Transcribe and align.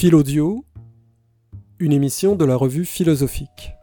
Philaudio, 0.00 0.64
une 1.78 1.92
émission 1.92 2.34
de 2.34 2.46
la 2.46 2.56
revue 2.56 2.86
philosophique. 2.86 3.74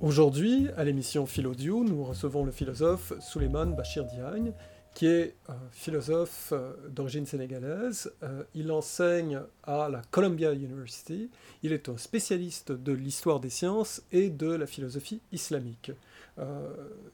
Aujourd'hui, 0.00 0.66
à 0.76 0.82
l'émission 0.82 1.26
Philaudio, 1.26 1.84
nous 1.84 2.02
recevons 2.02 2.44
le 2.44 2.50
philosophe 2.50 3.12
Suleiman 3.20 3.66
Bachir 3.66 4.04
Diagne, 4.04 4.52
qui 4.94 5.06
est 5.06 5.36
un 5.48 5.60
philosophe 5.70 6.52
euh, 6.52 6.72
d'origine 6.88 7.24
sénégalaise. 7.24 8.12
Euh, 8.24 8.42
il 8.56 8.72
enseigne 8.72 9.42
à 9.62 9.88
la 9.88 10.02
Columbia 10.10 10.52
University. 10.52 11.30
Il 11.62 11.72
est 11.72 11.88
un 11.88 11.98
spécialiste 11.98 12.72
de 12.72 12.92
l'histoire 12.92 13.38
des 13.38 13.48
sciences 13.48 14.02
et 14.10 14.28
de 14.28 14.50
la 14.50 14.66
philosophie 14.66 15.20
islamique. 15.30 15.92
Euh, 16.38 16.68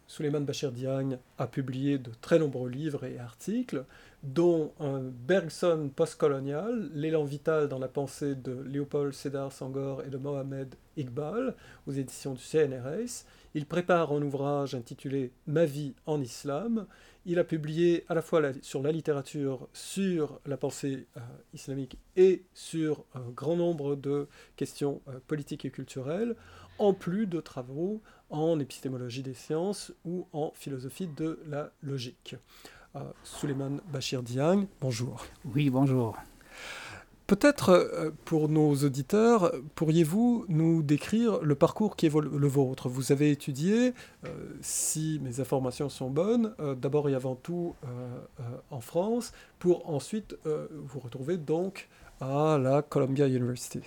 Suleiman 0.07 0.41
Bachir 0.41 0.73
Diagne 0.73 1.19
a 1.37 1.47
publié 1.47 1.99
de 1.99 2.11
très 2.23 2.39
nombreux 2.39 2.71
livres 2.71 3.05
et 3.05 3.19
articles, 3.19 3.85
dont 4.23 4.73
un 4.81 5.01
Bergson 5.01 5.91
postcolonial, 5.95 6.91
l'élan 6.93 7.25
vital 7.25 7.69
dans 7.69 7.79
la 7.79 7.89
pensée 7.89 8.35
de 8.35 8.63
Léopold 8.63 9.13
Sédar 9.13 9.53
Sangor 9.53 10.03
et 10.03 10.11
de 10.11 10.17
Mohamed 10.17 10.75
Iqbal, 10.97 11.55
aux 11.87 11.93
éditions 11.93 12.35
du 12.35 12.43
CNRS. 12.43 13.25
Il 13.55 13.67
prépare 13.67 14.13
un 14.13 14.21
ouvrage 14.23 14.75
intitulé 14.75 15.31
Ma 15.47 15.65
vie 15.65 15.95
en 16.07 16.21
islam. 16.21 16.87
Il 17.27 17.39
a 17.39 17.45
publié 17.45 18.05
à 18.09 18.15
la 18.15 18.23
fois 18.23 18.43
sur 18.61 18.83
la 18.83 18.91
littérature, 18.91 19.69
sur 19.73 20.41
la 20.47 20.57
pensée 20.57 21.07
euh, 21.17 21.21
islamique 21.55 21.99
et 22.17 22.45
sur 22.55 23.05
un 23.15 23.31
grand 23.31 23.57
nombre 23.57 23.95
de 23.95 24.27
questions 24.57 25.01
euh, 25.09 25.21
politiques 25.29 25.65
et 25.65 25.71
culturelles, 25.71 26.35
en 26.79 26.93
plus 26.93 27.27
de 27.27 27.41
travaux 27.41 28.03
en 28.31 28.59
épistémologie 28.59 29.23
des 29.23 29.35
sciences 29.35 29.93
ou 30.05 30.27
en 30.33 30.53
philosophie 30.55 31.09
de 31.09 31.39
la 31.47 31.73
logique. 31.83 32.37
Euh, 32.97 33.01
Suleiman 33.23 33.81
Bachir 33.93 34.23
Diagne, 34.23 34.67
bonjour. 34.81 35.27
Oui, 35.55 35.69
bonjour. 35.69 36.17
Peut-être 37.27 37.69
euh, 37.69 38.11
pour 38.25 38.49
nos 38.49 38.75
auditeurs, 38.77 39.53
pourriez-vous 39.75 40.47
nous 40.49 40.83
décrire 40.83 41.43
le 41.43 41.55
parcours 41.55 41.97
qui 41.97 42.07
est 42.07 42.15
le 42.15 42.47
vôtre? 42.49 42.89
Vous 42.89 43.13
avez 43.13 43.31
étudié, 43.31 43.93
euh, 44.25 44.29
si 44.63 45.21
mes 45.23 45.41
informations 45.41 45.91
sont 45.91 46.09
bonnes, 46.09 46.55
d'abord 46.79 47.11
et 47.11 47.15
avant 47.15 47.35
tout 47.35 47.75
en 48.71 48.81
France, 48.81 49.33
pour 49.59 49.91
ensuite 49.91 50.37
vous 50.45 51.01
retrouver 51.01 51.37
donc 51.37 51.89
à 52.21 52.59
la 52.59 52.81
Columbia 52.81 53.27
University. 53.27 53.83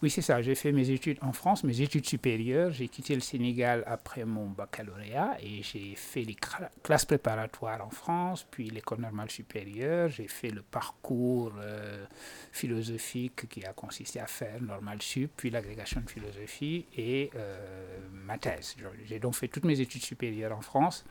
Oui, 0.00 0.10
c'est 0.10 0.22
ça. 0.22 0.40
J'ai 0.42 0.54
fait 0.54 0.70
mes 0.70 0.90
études 0.90 1.18
en 1.22 1.32
France, 1.32 1.64
mes 1.64 1.80
études 1.80 2.06
supérieures. 2.06 2.70
J'ai 2.70 2.86
quitté 2.86 3.16
le 3.16 3.20
Sénégal 3.20 3.82
après 3.84 4.24
mon 4.24 4.46
baccalauréat 4.46 5.36
et 5.42 5.60
j'ai 5.64 5.96
fait 5.96 6.22
les 6.22 6.36
classes 6.84 7.04
préparatoires 7.04 7.84
en 7.84 7.90
France, 7.90 8.46
puis 8.48 8.70
l'école 8.70 9.00
normale 9.00 9.28
supérieure. 9.28 10.08
J'ai 10.08 10.28
fait 10.28 10.50
le 10.50 10.62
parcours 10.62 11.52
euh, 11.58 12.04
philosophique 12.52 13.48
qui 13.48 13.64
a 13.64 13.72
consisté 13.72 14.20
à 14.20 14.28
faire 14.28 14.62
normal 14.62 15.02
sup, 15.02 15.32
puis 15.36 15.50
l'agrégation 15.50 16.00
de 16.00 16.08
philosophie 16.08 16.86
et 16.96 17.30
euh, 17.34 17.98
ma 18.12 18.38
thèse. 18.38 18.76
J'ai 19.04 19.18
donc 19.18 19.34
fait 19.34 19.48
toutes 19.48 19.64
mes 19.64 19.80
études 19.80 20.02
supérieures 20.02 20.56
en 20.56 20.60
France. 20.60 21.04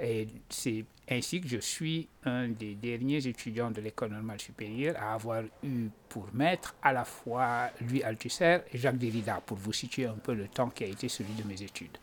Et 0.00 0.28
c'est 0.48 0.84
ainsi 1.10 1.40
que 1.40 1.48
je 1.48 1.58
suis 1.58 2.08
un 2.24 2.48
des 2.48 2.74
derniers 2.74 3.26
étudiants 3.26 3.70
de 3.70 3.80
l'école 3.80 4.12
normale 4.12 4.40
supérieure 4.40 4.94
à 4.98 5.14
avoir 5.14 5.42
eu 5.64 5.88
pour 6.08 6.28
maître 6.32 6.74
à 6.82 6.92
la 6.92 7.04
fois 7.04 7.70
Louis 7.80 8.02
Althusser 8.02 8.60
et 8.72 8.78
Jacques 8.78 8.98
Derrida, 8.98 9.42
pour 9.44 9.56
vous 9.56 9.72
situer 9.72 10.06
un 10.06 10.14
peu 10.14 10.34
le 10.34 10.46
temps 10.48 10.70
qui 10.70 10.84
a 10.84 10.86
été 10.86 11.08
celui 11.08 11.32
de 11.34 11.42
mes 11.42 11.60
études. 11.62 11.98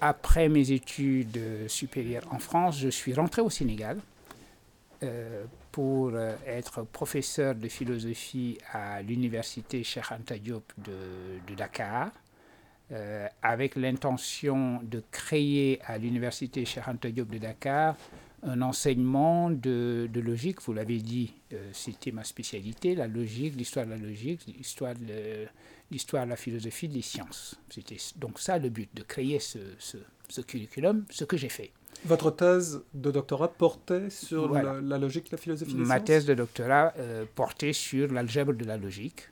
Après 0.00 0.48
mes 0.48 0.70
études 0.72 1.68
supérieures 1.68 2.26
en 2.32 2.38
France, 2.38 2.78
je 2.78 2.88
suis 2.88 3.14
rentré 3.14 3.42
au 3.42 3.50
Sénégal 3.50 3.98
euh, 5.02 5.44
pour 5.72 6.12
euh, 6.14 6.36
être 6.46 6.82
professeur 6.84 7.54
de 7.56 7.68
philosophie 7.68 8.58
à 8.72 9.02
l'université 9.02 9.82
Cheikh 9.82 10.12
Anta 10.12 10.36
de 10.38 11.54
Dakar. 11.56 12.12
Euh, 12.92 13.26
avec 13.42 13.76
l'intention 13.76 14.80
de 14.82 15.02
créer 15.10 15.80
à 15.86 15.96
l'université 15.96 16.64
Anta 16.86 17.10
Diop 17.10 17.30
de 17.30 17.38
Dakar 17.38 17.96
un 18.42 18.60
enseignement 18.60 19.48
de, 19.50 20.06
logique. 20.14 20.60
Vous 20.62 20.74
l'avez 20.74 20.98
dit, 20.98 21.32
euh, 21.54 21.70
c'était 21.72 22.12
ma 22.12 22.24
spécialité, 22.24 22.94
la 22.94 23.06
logique, 23.06 23.56
l'histoire 23.56 23.86
de 23.86 23.92
la 23.92 23.96
logique, 23.96 24.42
l'histoire 24.46 24.94
de, 24.94 25.46
l'histoire 25.90 26.26
de 26.26 26.30
la 26.30 26.36
philosophie 26.36 26.88
des 26.88 27.00
sciences. 27.00 27.58
C'était 27.70 27.96
donc 28.16 28.38
ça 28.38 28.58
le 28.58 28.68
but, 28.68 28.90
de 28.94 29.02
créer 29.02 29.38
ce, 29.40 29.58
ce, 29.78 30.40
curriculum, 30.42 31.06
ce 31.08 31.24
que 31.24 31.38
j'ai 31.38 31.48
fait. 31.48 31.72
Votre 32.04 32.30
thèse 32.32 32.82
de 32.92 33.10
doctorat 33.10 33.48
portait 33.48 34.10
sur 34.10 34.52
la, 34.52 34.98
logique, 34.98 35.30
la 35.30 35.38
philosophie 35.38 35.72
des 35.72 35.78
Ma 35.78 35.84
sciences? 35.84 36.00
Ma 36.00 36.00
thèse 36.00 36.26
de 36.26 36.34
doctorat 36.34 36.92
euh, 36.98 37.24
portait 37.34 37.72
sur 37.72 38.12
l'algèbre 38.12 38.52
de 38.52 38.64
la 38.66 38.76
logique, 38.76 39.28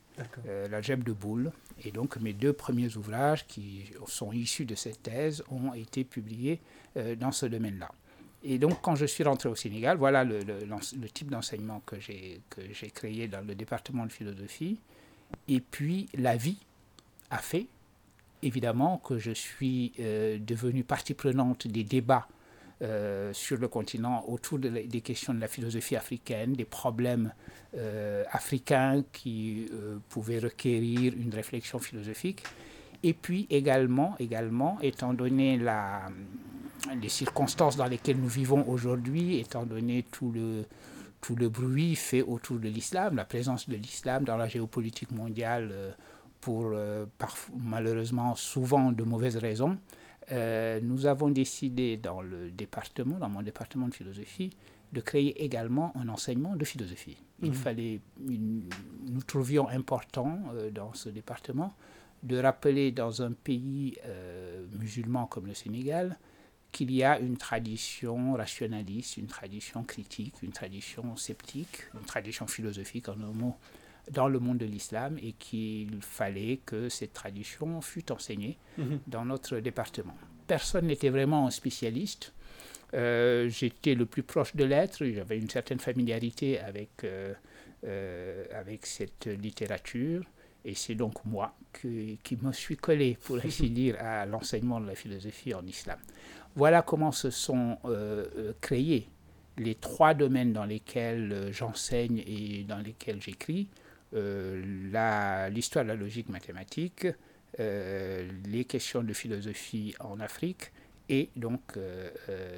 l'algèbre 0.70 1.04
de 1.04 1.12
Boulle, 1.12 1.52
et 1.84 1.90
donc 1.90 2.16
mes 2.16 2.32
deux 2.32 2.52
premiers 2.52 2.96
ouvrages 2.96 3.46
qui 3.46 3.90
sont 4.06 4.32
issus 4.32 4.64
de 4.64 4.74
cette 4.74 5.02
thèse 5.02 5.42
ont 5.50 5.72
été 5.74 6.04
publiés 6.04 6.60
euh, 6.96 7.16
dans 7.16 7.32
ce 7.32 7.46
domaine-là. 7.46 7.90
Et 8.44 8.58
donc 8.58 8.80
quand 8.82 8.96
je 8.96 9.06
suis 9.06 9.24
rentré 9.24 9.48
au 9.48 9.54
Sénégal, 9.54 9.96
voilà 9.96 10.24
le, 10.24 10.40
le, 10.40 11.08
type 11.08 11.30
d'enseignement 11.30 11.80
que 11.86 11.96
j'ai 12.00 12.40
créé 12.92 13.28
dans 13.28 13.46
le 13.46 13.54
département 13.54 14.04
de 14.04 14.10
philosophie. 14.12 14.78
Et 15.48 15.60
puis 15.60 16.08
la 16.14 16.36
vie 16.36 16.58
a 17.30 17.38
fait, 17.38 17.66
évidemment, 18.42 18.98
que 18.98 19.18
je 19.18 19.30
suis 19.30 19.92
euh, 20.00 20.38
devenu 20.40 20.82
partie 20.84 21.14
prenante 21.14 21.66
des 21.68 21.84
débats 21.84 22.26
euh, 22.82 23.32
sur 23.32 23.58
le 23.58 23.68
continent 23.68 24.24
autour 24.26 24.58
des 24.58 25.00
questions 25.02 25.32
de 25.32 25.38
la 25.40 25.46
philosophie 25.46 25.94
africaine, 25.94 26.54
des 26.54 26.64
problèmes 26.64 27.32
euh, 27.76 28.24
africains 28.32 29.04
qui 29.12 29.68
euh, 29.72 29.98
pouvaient 30.08 30.40
requérir 30.40 31.14
une 31.16 31.32
réflexion 31.32 31.78
philosophique. 31.78 32.42
Et 33.04 33.12
puis 33.14 33.46
également, 33.50 34.16
également 34.18 34.78
étant 34.82 35.14
donné 35.14 35.58
la, 35.58 36.08
les 37.00 37.08
circonstances 37.08 37.76
dans 37.76 37.86
lesquelles 37.86 38.18
nous 38.18 38.26
vivons 38.26 38.68
aujourd'hui, 38.68 39.38
étant 39.38 39.64
donné 39.64 40.04
tout 40.10 40.32
le, 40.32 40.64
tout 41.20 41.36
le 41.36 41.48
bruit 41.48 41.94
fait 41.94 42.22
autour 42.22 42.58
de 42.58 42.68
l'islam, 42.68 43.14
la 43.14 43.24
présence 43.24 43.68
de 43.68 43.76
l'islam 43.76 44.24
dans 44.24 44.36
la 44.36 44.48
géopolitique 44.48 45.12
mondiale 45.12 45.94
pour 46.40 46.74
malheureusement 47.56 48.34
souvent 48.34 48.90
de 48.90 49.04
mauvaises 49.04 49.36
raisons, 49.36 49.78
euh, 50.30 50.80
nous 50.82 51.06
avons 51.06 51.30
décidé 51.30 51.96
dans 51.96 52.22
le 52.22 52.50
département, 52.50 53.18
dans 53.18 53.28
mon 53.28 53.42
département 53.42 53.88
de 53.88 53.94
philosophie, 53.94 54.50
de 54.92 55.00
créer 55.00 55.42
également 55.42 55.92
un 55.96 56.08
enseignement 56.08 56.54
de 56.54 56.64
philosophie. 56.64 57.16
Il 57.42 57.48
mhm. 57.48 57.54
fallait, 57.54 58.00
nous 58.20 59.22
trouvions 59.26 59.68
important 59.68 60.38
euh, 60.54 60.70
dans 60.70 60.92
ce 60.92 61.08
département 61.08 61.74
de 62.22 62.38
rappeler 62.38 62.92
dans 62.92 63.22
un 63.22 63.32
pays 63.32 63.96
euh, 64.04 64.64
musulman 64.78 65.26
comme 65.26 65.46
le 65.46 65.54
Sénégal 65.54 66.16
qu'il 66.70 66.90
y 66.92 67.02
a 67.04 67.18
une 67.18 67.36
tradition 67.36 68.32
rationaliste, 68.34 69.18
une 69.18 69.26
tradition 69.26 69.82
critique, 69.82 70.34
une 70.42 70.52
tradition 70.52 71.16
sceptique, 71.16 71.82
une 71.94 72.06
tradition 72.06 72.46
philosophique 72.46 73.08
en 73.10 73.20
un 73.20 73.32
mot 73.32 73.56
dans 74.10 74.28
le 74.28 74.38
monde 74.38 74.58
de 74.58 74.66
l'islam 74.66 75.18
et 75.22 75.32
qu'il 75.32 75.98
fallait 76.00 76.60
que 76.64 76.88
cette 76.88 77.12
tradition 77.12 77.80
fût 77.80 78.10
enseignée 78.10 78.58
mhm. 78.78 79.00
dans 79.06 79.24
notre 79.24 79.58
département. 79.58 80.14
Personne 80.46 80.86
n'était 80.86 81.08
vraiment 81.08 81.46
un 81.46 81.50
spécialiste. 81.50 82.32
Euh, 82.94 83.48
j'étais 83.48 83.94
le 83.94 84.04
plus 84.04 84.22
proche 84.22 84.54
de 84.54 84.64
l'être, 84.64 85.04
j'avais 85.04 85.38
une 85.38 85.48
certaine 85.48 85.78
familiarité 85.78 86.58
avec, 86.60 87.04
euh, 87.04 87.32
euh, 87.84 88.44
avec 88.52 88.86
cette 88.86 89.26
littérature. 89.26 90.24
Et 90.64 90.74
c'est 90.74 90.94
donc 90.94 91.24
moi 91.24 91.54
qui 91.72 92.38
me 92.40 92.52
suis 92.52 92.76
collé, 92.76 93.18
pour 93.24 93.38
ainsi 93.44 93.70
dire, 93.70 93.96
à 93.98 94.26
l'enseignement 94.26 94.80
de 94.80 94.86
la 94.86 94.94
philosophie 94.94 95.54
en 95.54 95.66
islam. 95.66 95.98
Voilà 96.54 96.82
comment 96.82 97.12
se 97.12 97.30
sont 97.30 97.78
créés 98.60 99.08
les 99.56 99.74
trois 99.74 100.12
domaines 100.12 100.52
dans 100.52 100.66
lesquels 100.66 101.48
j'enseigne 101.50 102.22
et 102.26 102.64
dans 102.64 102.78
lesquels 102.78 103.22
j'écris. 103.22 103.68
Euh, 104.14 105.48
l'histoire 105.50 105.84
de 105.84 105.88
la 105.88 105.96
logique 105.96 106.28
mathématique, 106.28 107.06
euh, 107.60 108.28
les 108.46 108.64
questions 108.64 109.02
de 109.02 109.12
philosophie 109.12 109.94
en 110.00 110.20
Afrique 110.20 110.72
et 111.08 111.30
donc 111.34 111.60
euh, 111.76 112.10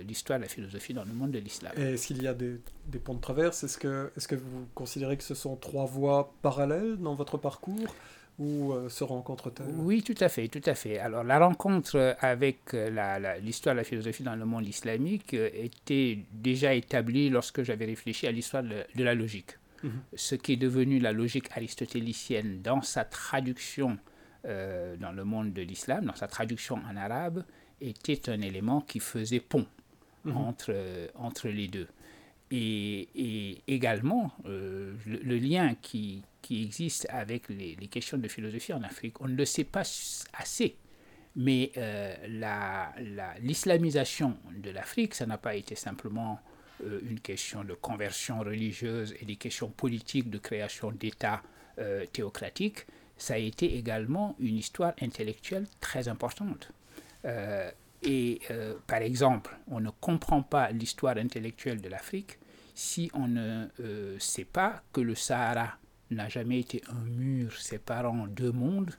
l'histoire 0.06 0.38
de 0.38 0.44
la 0.44 0.48
philosophie 0.48 0.94
dans 0.94 1.04
le 1.04 1.12
monde 1.12 1.30
de 1.30 1.38
l'islam. 1.38 1.72
Est-ce 1.76 2.08
qu'il 2.08 2.22
y 2.22 2.26
a 2.26 2.34
des, 2.34 2.58
ponts 3.02 3.14
de 3.14 3.20
traverse? 3.20 3.62
Est-ce 3.64 3.78
que, 3.78 4.10
est 4.16 4.26
que 4.26 4.34
vous 4.34 4.66
considérez 4.74 5.16
que 5.16 5.22
ce 5.22 5.34
sont 5.34 5.56
trois 5.56 5.86
voies 5.86 6.32
parallèles 6.42 6.96
dans 6.96 7.14
votre 7.14 7.38
parcours 7.38 7.94
ou 8.38 8.74
se 8.88 9.04
rencontrent-elles? 9.04 9.72
Oui, 9.76 10.02
tout 10.02 10.16
à 10.20 10.28
fait, 10.28 10.48
tout 10.48 10.62
à 10.66 10.74
fait. 10.74 10.98
Alors 10.98 11.22
la 11.22 11.38
rencontre 11.38 12.16
avec 12.20 12.72
l'histoire 13.42 13.74
de 13.74 13.80
la 13.80 13.84
philosophie 13.84 14.24
dans 14.24 14.36
le 14.36 14.44
monde 14.44 14.66
islamique 14.66 15.34
était 15.34 16.18
déjà 16.32 16.74
établie 16.74 17.30
lorsque 17.30 17.62
j'avais 17.62 17.86
réfléchi 17.86 18.26
à 18.26 18.32
l'histoire 18.32 18.64
de, 18.64 19.04
la 19.04 19.14
logique. 19.14 19.56
Mhm. 19.84 20.02
ce 20.14 20.34
qui 20.34 20.54
est 20.54 20.56
devenu 20.56 20.98
la 20.98 21.12
logique 21.12 21.50
aristotélicienne 21.52 22.62
dans 22.62 22.80
sa 22.80 23.04
traduction 23.04 23.98
euh, 24.46 24.96
dans 24.96 25.12
le 25.12 25.24
monde 25.24 25.54
de 25.54 25.62
l'islam, 25.62 26.04
dans 26.04 26.14
sa 26.14 26.26
traduction 26.26 26.76
en 26.90 26.96
arabe, 26.96 27.44
était 27.80 28.28
un 28.28 28.42
élément 28.42 28.82
qui 28.82 28.98
faisait 28.98 29.40
pont 29.40 29.66
mhm. 30.24 30.36
entre, 30.36 30.70
euh, 30.70 31.08
entre 31.14 31.48
les 31.48 31.68
deux. 31.68 31.88
Et, 32.50 33.62
également, 33.66 34.32
euh, 34.46 34.94
le, 35.06 35.38
lien 35.38 35.74
qui, 35.80 36.22
qui 36.42 36.62
existe 36.62 37.06
avec 37.10 37.48
les, 37.48 37.74
questions 37.90 38.18
de 38.18 38.28
philosophie 38.28 38.72
en 38.74 38.82
Afrique. 38.82 39.20
On 39.20 39.28
ne 39.28 39.34
le 39.34 39.44
sait 39.44 39.64
pas 39.64 39.82
assez, 40.34 40.76
mais 41.36 41.72
l'islamisation 43.40 44.36
de 44.56 44.70
l'Afrique, 44.70 45.14
ça 45.14 45.26
n'a 45.26 45.38
pas 45.38 45.56
été 45.56 45.74
simplement 45.74 46.38
une 46.82 47.20
question 47.20 47.64
de 47.64 47.74
conversion 47.74 48.40
religieuse 48.40 49.14
et 49.20 49.24
des 49.24 49.36
questions 49.36 49.70
politiques 49.70 50.30
de 50.30 50.38
création 50.38 50.90
d'États 50.90 51.42
théocratiques, 52.12 52.86
ça 53.16 53.34
a 53.34 53.38
été 53.38 53.76
également 53.76 54.36
une 54.38 54.56
histoire 54.56 54.92
intellectuelle 55.00 55.66
très 55.80 56.08
importante. 56.08 56.70
Euh, 57.24 57.70
et 58.02 58.40
euh, 58.50 58.74
par 58.86 58.98
exemple, 58.98 59.56
on 59.68 59.80
ne 59.80 59.90
comprend 59.90 60.42
pas 60.42 60.70
l'histoire 60.70 61.16
intellectuelle 61.16 61.80
de 61.80 61.88
l'Afrique 61.88 62.38
si 62.74 63.10
on 63.14 63.28
ne 63.28 63.66
euh, 63.80 64.18
sait 64.18 64.44
pas 64.44 64.82
que 64.92 65.00
le 65.00 65.14
Sahara 65.14 65.78
n'a 66.10 66.28
jamais 66.28 66.60
été 66.60 66.82
un 66.88 67.04
mur 67.04 67.56
séparant 67.56 68.26
deux 68.26 68.52
mondes, 68.52 68.92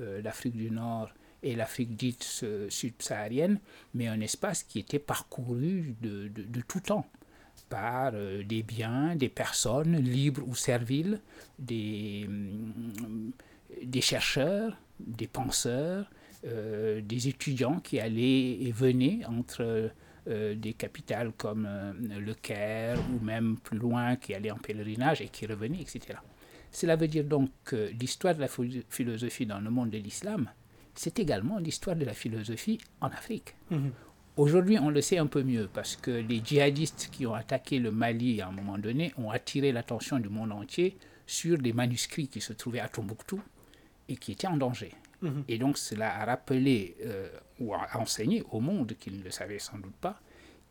l'Afrique 0.00 0.56
du 0.56 0.70
Nord 0.70 1.10
et 1.42 1.56
l'Afrique 1.56 1.96
dite 1.96 2.22
subsaharienne, 2.68 3.58
mais 3.94 4.06
un 4.06 4.20
espace 4.20 4.62
qui 4.62 4.78
était 4.78 5.00
parcouru 5.00 5.96
de 6.00 6.60
tout 6.68 6.80
temps 6.80 7.06
par 7.68 8.12
des 8.12 8.62
biens, 8.62 9.16
des 9.16 9.28
personnes 9.28 9.96
libres 9.96 10.42
ou 10.46 10.54
serviles, 10.54 11.20
des, 11.58 12.28
chercheurs, 14.00 14.76
des 15.00 15.26
penseurs, 15.26 16.10
euh, 16.46 17.00
des 17.00 17.28
étudiants 17.28 17.80
qui 17.80 17.98
allaient 17.98 18.62
et 18.62 18.72
venaient 18.72 19.24
entre 19.26 19.90
euh, 20.28 20.54
des 20.54 20.72
capitales 20.72 21.32
comme 21.36 21.66
euh, 21.68 21.92
le 22.20 22.34
Caire 22.34 22.98
ou 23.12 23.24
même 23.24 23.56
plus 23.56 23.78
loin, 23.78 24.16
qui 24.16 24.34
allaient 24.34 24.50
en 24.50 24.58
pèlerinage 24.58 25.20
et 25.20 25.28
qui 25.28 25.46
revenaient, 25.46 25.80
etc. 25.80 26.18
Cela 26.70 26.96
veut 26.96 27.08
dire 27.08 27.24
donc 27.24 27.50
que 27.64 27.90
l'histoire 27.98 28.34
de 28.34 28.40
la 28.40 28.48
philosophie 28.88 29.46
dans 29.46 29.58
le 29.58 29.70
monde 29.70 29.90
de 29.90 29.98
l'islam, 29.98 30.50
c'est 30.94 31.18
également 31.18 31.58
l'histoire 31.58 31.96
de 31.96 32.04
la 32.04 32.12
philosophie 32.12 32.78
en 33.00 33.08
Afrique. 33.08 33.54
Mhm. 33.70 33.90
Aujourd'hui, 34.38 34.78
on 34.78 34.90
le 34.90 35.00
sait 35.00 35.18
un 35.18 35.26
peu 35.26 35.42
mieux 35.42 35.68
parce 35.74 35.96
que 35.96 36.12
les 36.12 36.40
djihadistes 36.44 37.08
qui 37.10 37.26
ont 37.26 37.34
attaqué 37.34 37.80
le 37.80 37.90
Mali 37.90 38.40
à 38.40 38.46
un 38.46 38.52
moment 38.52 38.78
donné 38.78 39.12
ont 39.18 39.32
attiré 39.32 39.72
l'attention 39.72 40.20
du 40.20 40.28
monde 40.28 40.52
entier 40.52 40.96
sur 41.26 41.58
des 41.58 41.72
manuscrits 41.72 42.28
qui 42.28 42.40
se 42.40 42.52
trouvaient 42.52 42.78
à 42.78 42.88
Tombouctou, 42.88 43.42
et 44.08 44.14
qui 44.14 44.30
était 44.30 44.46
en 44.46 44.56
danger. 44.56 44.92
Mhm. 45.22 45.42
Et 45.48 45.58
donc 45.58 45.76
cela 45.76 46.20
a 46.20 46.24
rappelé 46.24 46.94
euh, 47.04 47.28
ou 47.58 47.74
a 47.74 47.88
enseigné 47.98 48.44
au 48.52 48.60
monde, 48.60 48.94
qui 49.00 49.10
ne 49.10 49.24
le 49.24 49.32
savait 49.32 49.58
sans 49.58 49.76
doute 49.76 49.96
pas, 50.00 50.20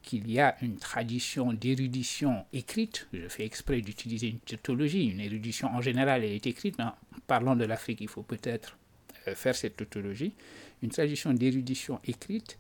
qu'il 0.01 0.31
y 0.31 0.39
a 0.39 0.55
une 0.61 0.77
tradition 0.77 1.51
d'érudition 1.51 2.45
écrite, 2.53 3.09
je 3.11 3.27
fais 3.27 3.43
exprès 3.43 3.81
d'utiliser 3.81 4.29
une 4.29 4.39
tautologie, 4.39 5.07
une 5.07 5.19
érudition 5.19 5.67
en 5.67 5.81
général 5.81 6.23
elle 6.23 6.31
est 6.31 6.47
écrite, 6.47 6.79
en 6.79 6.93
parlant 7.27 7.57
de 7.57 7.65
l'Afrique 7.65 7.99
il 7.99 8.07
faut 8.07 8.23
peut-être 8.23 8.77
euh, 9.27 9.35
faire 9.35 9.55
cette 9.55 9.75
tautologie, 9.75 10.33
une 10.81 10.89
tradition 10.89 11.33
d'érudition 11.33 11.99
écrite 12.05 12.57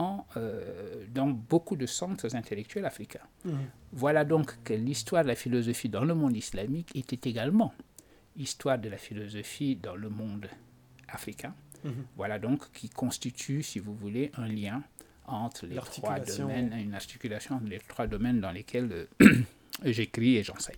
en, 0.00 0.26
euh, 0.36 1.04
dans 1.12 1.28
beaucoup 1.28 1.76
de 1.76 1.86
centres 1.86 2.34
intellectuels 2.34 2.86
africains. 2.86 3.26
Mhm. 3.44 3.58
Voilà 3.92 4.24
donc 4.24 4.56
que 4.64 4.72
l'histoire 4.72 5.22
de 5.22 5.28
la 5.28 5.34
philosophie 5.34 5.88
dans 5.88 6.04
le 6.04 6.14
monde 6.14 6.36
islamique 6.36 6.90
était 6.96 7.28
également 7.28 7.72
histoire 8.36 8.78
de 8.78 8.88
la 8.88 8.96
philosophie 8.96 9.76
dans 9.76 9.94
le 9.94 10.08
monde 10.08 10.48
africain. 11.08 11.54
Mhm. 11.84 11.92
Voilà 12.16 12.38
donc 12.38 12.72
qui 12.72 12.88
constitue, 12.88 13.62
si 13.62 13.78
vous 13.78 13.94
voulez, 13.94 14.30
un 14.36 14.48
lien 14.48 14.82
entre 15.26 15.66
les 15.66 15.76
trois 15.76 16.18
domaines, 16.18 16.72
une 16.72 16.94
articulation 16.94 17.56
entre 17.56 17.66
les 17.66 17.78
trois 17.78 18.06
domaines 18.06 18.40
dans 18.40 18.50
lesquels 18.50 19.06
euh, 19.20 19.34
j'écris 19.84 20.36
et 20.36 20.42
j'enseigne. 20.42 20.76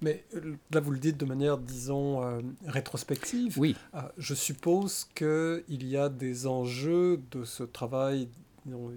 Mais 0.00 0.24
euh, 0.34 0.56
là, 0.70 0.80
vous 0.80 0.92
le 0.92 0.98
dites 0.98 1.16
de 1.16 1.24
manière, 1.24 1.58
disons, 1.58 2.24
euh, 2.24 2.40
rétrospective. 2.66 3.58
Oui. 3.58 3.76
je 4.16 4.34
suppose 4.34 5.08
qu'il 5.14 5.86
y 5.86 5.96
a 5.96 6.08
des 6.08 6.46
enjeux 6.46 7.20
de 7.30 7.44
ce 7.44 7.62
travail 7.62 8.28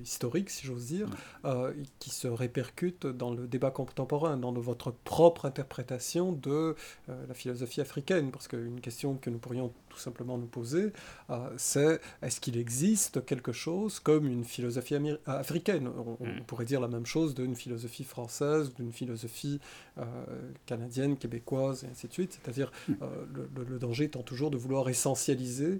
historique, 0.01 0.50
si 0.50 0.65
j'ose 0.65 0.86
dire, 0.88 1.07
euh, 1.45 1.74
qui 2.00 2.10
se 2.10 2.27
répercute 2.27 3.07
dans 3.07 3.33
le 3.33 3.48
débat 3.48 3.71
contemporain, 3.71 4.38
dans 4.38 4.51
votre 4.54 4.92
propre 4.92 5.45
interprétation 5.45 6.31
de 6.31 6.75
euh, 7.10 7.25
la 7.27 7.33
philosophie 7.33 7.81
africaine. 7.81 8.31
Parce 8.31 8.48
qu'une 8.48 8.81
question 8.81 9.15
que 9.15 9.30
nous 9.30 9.39
pourrions 9.39 9.71
tout 9.89 10.00
simplement 10.00 10.38
nous 10.38 10.48
poser, 10.48 10.92
euh, 11.30 11.50
c'est 11.57 12.00
est-ce 12.21 12.39
qu'il 12.39 12.57
existe 12.57 13.25
quelque 13.25 13.51
chose 13.51 14.00
comme 14.00 14.27
une 14.27 14.44
philosophie 14.44 14.95
africaine? 15.25 15.88
On, 15.88 16.24
mm. 16.24 16.44
pourrait 16.48 16.65
dire 16.65 16.81
la 16.81 16.88
même 16.88 17.06
chose 17.06 17.36
d'une 17.36 17.56
philosophie 17.56 18.04
française, 18.04 18.74
d'une 18.74 18.92
philosophie 18.92 19.60
canadienne, 20.65 21.18
québécoise, 21.18 21.83
et 21.83 21.88
ainsi 21.88 22.07
de 22.07 22.13
suite. 22.13 22.39
C'est-à-dire 22.42 22.71
mm. 22.88 22.94
le, 23.33 23.63
le, 23.63 23.80
danger 23.80 24.06
étant 24.06 24.24
toujours 24.24 24.51
de 24.51 24.57
vouloir 24.57 24.89
essentialiser 24.89 25.80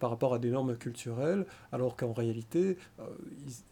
par 0.00 0.10
rapport 0.10 0.34
à 0.34 0.38
des 0.38 0.50
normes 0.50 0.76
culturelles, 0.76 1.46
alors 1.70 1.96
qu'en 1.96 2.12
réalité, 2.12 2.76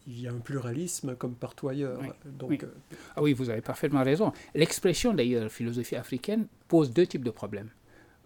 il 0.07 0.21
y 0.21 0.27
a 0.27 0.31
un 0.31 0.39
pluralisme 0.39 1.15
comme 1.15 1.35
partout 1.35 1.69
ailleurs. 1.69 1.99
Donc, 2.25 2.49
oui. 2.49 2.59
Euh, 2.63 2.67
ah 3.15 3.21
oui, 3.21 3.33
vous 3.33 3.49
avez 3.49 3.61
parfaitement 3.61 4.03
raison. 4.03 4.33
L'expression 4.55 5.13
d'ailleurs 5.13 5.51
philosophie 5.51 5.95
africaine 5.95 6.47
pose 6.67 6.91
deux 6.91 7.07
types 7.07 7.23
de 7.23 7.31
problèmes. 7.31 7.69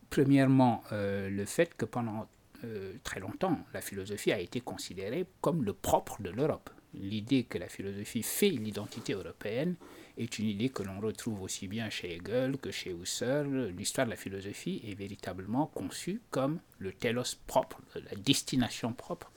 Premièrement, 0.09 0.83
euh, 0.91 1.29
le 1.29 1.45
fait 1.45 1.75
que 1.75 1.85
pendant 1.85 2.27
euh, 2.63 2.93
très 3.03 3.19
longtemps, 3.19 3.59
la 3.73 3.81
philosophie 3.81 4.31
a 4.31 4.39
été 4.39 4.61
considérée 4.61 5.25
comme 5.41 5.63
le 5.63 5.73
propre 5.73 6.21
de 6.21 6.29
l'Europe. 6.29 6.69
L'idée 6.93 7.43
que 7.43 7.57
la 7.57 7.67
philosophie 7.67 8.23
fait 8.23 8.49
l'identité 8.49 9.13
européenne 9.13 9.75
est 10.17 10.39
une 10.39 10.47
idée 10.47 10.69
que 10.69 10.81
l'on 10.81 11.01
retrouve 11.01 11.41
aussi 11.41 11.67
bien 11.67 11.89
chez 11.89 12.15
Hegel 12.15 12.57
que 12.57 12.71
chez 12.71 12.91
Husserl. 12.91 13.67
L'histoire 13.77 14.07
de 14.07 14.11
la 14.11 14.17
philosophie 14.17 14.81
est 14.87 14.93
véritablement 14.93 15.67
conçue 15.67 16.21
comme 16.31 16.59
le 16.79 16.93
telos 16.93 17.35
propre, 17.47 17.81
la 17.95 18.15
destination 18.15 18.93
propre 18.93 19.29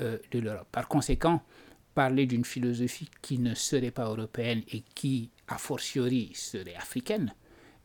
euh. 0.00 0.18
Par 0.70 0.88
conséquent, 0.88 1.42
parler 1.94 2.26
d'une 2.26 2.44
philosophie 2.44 3.10
qui 3.22 3.38
ne 3.38 3.54
serait 3.54 3.90
pas 3.90 4.04
européenne 4.04 4.62
et 4.70 4.82
qui, 4.94 5.30
a 5.48 5.58
fortiori, 5.58 6.30
serait 6.34 6.76
africaine, 6.76 7.34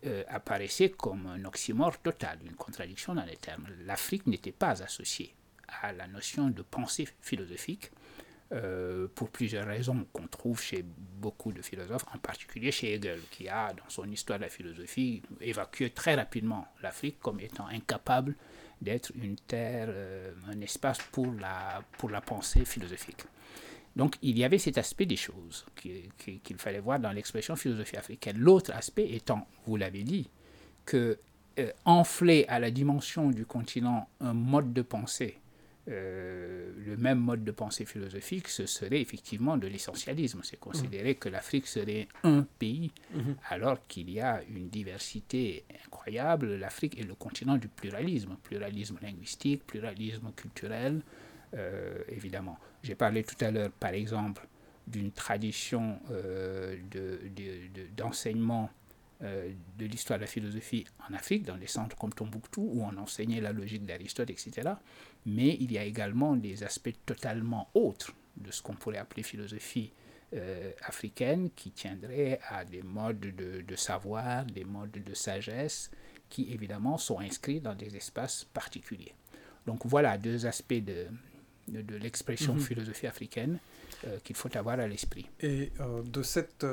euh, 0.06 0.24
apparaissait 0.28 0.90
comme 0.90 1.28
un 1.28 1.46
oxymore 1.46 2.00
total, 2.02 2.40
une 2.46 2.56
contradiction 2.56 3.16
dans 3.16 3.26
les 3.26 3.38
termes. 3.38 3.68
L'Afrique 3.86 4.28
n'était 4.28 4.52
pas 4.52 4.84
associée 4.84 5.34
à 5.82 5.94
la 5.94 6.08
notion 6.08 6.50
de 6.50 6.62
pensée 6.62 7.08
philosophique 7.22 7.92
euh, 8.54 9.08
pour 9.16 9.30
plusieurs 9.30 9.66
raisons 9.66 10.06
qu'on 10.14 10.28
trouve 10.28 10.62
chez 10.62 10.86
beaucoup 10.86 11.52
de 11.52 11.62
philosophes, 11.62 12.06
en 12.14 12.20
particulier 12.20 12.72
chez 12.72 12.94
Hegel, 12.94 13.20
qui 13.32 13.50
a, 13.50 13.74
dans 13.74 13.90
son 13.90 14.10
histoire 14.12 14.38
de 14.38 14.44
la 14.44 14.50
philosophie, 14.50 15.24
évacué 15.42 15.90
très 15.90 16.14
rapidement 16.14 16.68
l'Afrique 16.84 17.18
comme 17.20 17.40
étant 17.40 17.66
incapable 17.68 18.36
d'être 18.80 19.12
une 19.16 19.38
terre, 19.38 19.88
euh, 19.90 20.32
un 20.52 20.62
espace 20.62 21.00
pour 21.12 21.34
la, 21.34 21.82
pour 21.98 22.10
la 22.12 22.22
pensée 22.22 22.64
philosophique. 22.64 23.24
Donc 23.96 24.18
il 24.22 24.38
y 24.38 24.44
avait 24.44 24.58
cet 24.60 24.78
aspect 24.78 25.06
des 25.06 25.16
choses 25.16 25.66
qu'il 25.76 26.58
fallait 26.58 26.80
voir 26.80 27.00
dans 27.00 27.12
l'expression 27.12 27.56
philosophie 27.56 27.98
africaine. 27.98 28.38
L'autre 28.38 28.72
aspect 28.74 29.10
étant, 29.14 29.48
vous 29.66 29.78
l'avez 29.78 30.04
dit, 30.04 30.30
que 30.86 31.18
euh, 31.60 31.72
enfler 31.86 32.46
à 32.48 32.60
la 32.60 32.72
dimension 32.72 33.30
du 33.30 33.46
continent 33.46 34.10
un 34.20 34.34
mode 34.34 34.74
de 34.74 34.82
pensée 34.82 35.40
euh, 35.90 36.72
le 36.86 36.96
même 36.96 37.20
mode 37.20 37.44
de 37.44 37.52
pensée 37.52 37.86
philosophique, 37.86 38.48
ce 38.48 38.66
serait 38.66 39.02
effectivement 39.02 39.58
de 39.58 39.68
l'essentialisme. 39.68 40.40
C'est 40.44 40.60
considérer 40.60 41.16
que 41.16 41.28
l'Afrique 41.28 41.68
serait 41.68 42.08
un 42.24 42.46
pays, 42.58 42.92
mhm. 43.14 43.36
alors 43.50 43.86
qu'il 43.88 44.10
y 44.10 44.22
a 44.22 44.42
une 44.50 44.70
diversité 44.70 45.66
incroyable. 45.86 46.56
L'Afrique 46.56 46.98
est 47.00 47.04
le 47.04 47.16
continent 47.16 47.58
du 47.58 47.68
pluralisme, 47.68 48.38
pluralisme 48.44 48.98
linguistique, 49.02 49.66
pluralisme 49.68 50.32
culturel, 50.36 51.02
euh, 51.54 51.98
évidemment. 52.08 52.58
J'ai 52.82 52.96
parlé 52.96 53.24
tout 53.24 53.44
à 53.44 53.52
l'heure, 53.52 53.72
par 53.72 53.92
exemple, 53.92 54.48
d'une 54.88 55.12
tradition 55.12 56.00
euh, 56.12 56.78
d'enseignement 57.96 58.64
de 58.64 58.70
l'histoire 59.80 60.20
de 60.20 60.24
la 60.24 60.28
philosophie 60.28 60.86
en 61.10 61.14
Afrique, 61.14 61.44
dans 61.44 61.58
des 61.58 61.68
centres 61.68 61.96
comme 61.96 62.14
Tombouctou, 62.14 62.62
où 62.62 62.84
on 62.84 62.98
enseignait 62.98 63.42
la 63.42 63.54
logique 63.54 63.86
d'Aristote, 63.86 64.30
etc. 64.30 64.72
Mais 65.26 65.58
il 65.60 65.72
y 65.72 65.78
a 65.78 65.84
également 65.84 66.36
des 66.36 66.64
aspects 66.64 66.96
totalement 67.06 67.70
autres 67.74 68.14
de 68.38 68.52
ce 68.52 68.62
qu'on 68.62 68.74
pourrait 68.74 68.98
appeler 68.98 69.24
philosophie 69.24 69.92
euh, 70.34 70.72
africaine, 70.82 71.52
qui 71.56 71.72
tiendraient 71.72 72.40
à 72.50 72.66
des 72.66 72.82
modes 72.82 73.20
de, 73.20 73.76
savoir, 73.76 74.46
des 74.46 74.64
modes 74.64 74.92
de 74.92 75.14
sagesse, 75.14 75.92
qui 76.30 76.52
évidemment 76.52 76.98
sont 76.98 77.20
inscrits 77.20 77.62
dans 77.62 77.76
des 77.76 77.96
espaces 77.96 78.44
particuliers. 78.44 79.14
Donc 79.66 79.86
voilà 79.86 80.18
deux 80.18 80.46
aspects 80.46 80.74
de, 80.74 81.06
de, 81.68 81.96
l'expression 81.96 82.56
mhm. 82.56 82.60
philosophie 82.62 83.08
africaine 83.08 83.60
euh, 84.06 84.18
qu'il 84.24 84.36
faut 84.36 84.56
avoir 84.58 84.80
à 84.80 84.88
l'esprit. 84.88 85.30
Et 85.40 85.72
de 86.06 86.24
cette 86.24 86.66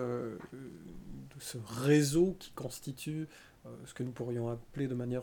ce 1.38 1.58
réseau 1.84 2.37
qui 2.38 2.52
constitue 2.52 3.28
ce 3.84 3.92
que 3.92 4.02
nous 4.02 4.10
pourrions 4.10 4.49
appeler 4.49 4.88
de 4.88 4.94
manière 4.94 5.20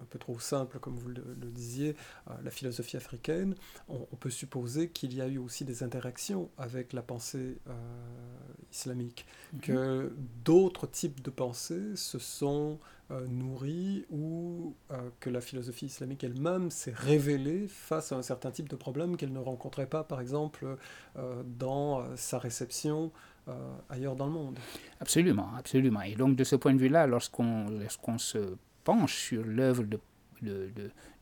un 0.00 0.04
peu 0.08 0.18
trop 0.18 0.38
simple, 0.38 0.78
comme 0.78 0.96
vous 0.96 1.10
le, 1.10 1.50
disiez, 1.50 1.96
la 2.42 2.50
philosophie 2.50 2.96
africaine, 2.96 3.54
on, 3.88 4.16
peut 4.16 4.30
supposer 4.30 4.88
qu'il 4.88 5.14
y 5.14 5.20
a 5.20 5.28
eu 5.28 5.36
aussi 5.36 5.66
des 5.66 5.82
interactions 5.82 6.48
avec 6.56 6.94
la 6.94 7.02
pensée 7.02 7.58
islamique, 8.72 9.26
mhm. 9.52 9.60
que 9.60 10.12
d'autres 10.46 10.86
types 10.86 11.20
de 11.20 11.28
pensées 11.30 11.94
se 11.94 12.18
sont 12.18 12.78
euh, 13.10 13.26
nourris 13.26 14.04
ou 14.10 14.74
euh, 14.90 15.08
que 15.18 15.30
la 15.30 15.40
philosophie 15.40 15.86
islamique 15.86 16.24
elle-même 16.24 16.70
s'est 16.70 16.92
révélée 16.94 17.66
face 17.66 18.12
à 18.12 18.16
un 18.16 18.22
certain 18.22 18.50
type 18.50 18.68
de 18.68 18.76
problème 18.76 19.16
qu'elle 19.16 19.32
ne 19.32 19.38
rencontrait 19.38 19.86
pas, 19.86 20.04
par 20.04 20.20
exemple, 20.20 20.76
euh, 21.16 21.42
dans 21.46 22.04
sa 22.16 22.38
réception 22.38 23.10
ailleurs 23.88 24.16
dans 24.16 24.26
le 24.26 24.32
monde. 24.32 24.58
Absolument, 25.00 25.50
absolument. 25.56 26.02
Et 26.02 26.14
donc 26.14 26.36
de 26.36 26.44
ce 26.44 26.56
point 26.56 26.74
de 26.74 26.78
vue-là, 26.78 27.06
lorsqu'on 27.06 28.18
se 28.18 28.56
penche 28.84 29.16
sur 29.16 29.44
l'œuvre 29.44 29.84
de, 29.84 29.98
de, 30.42 30.70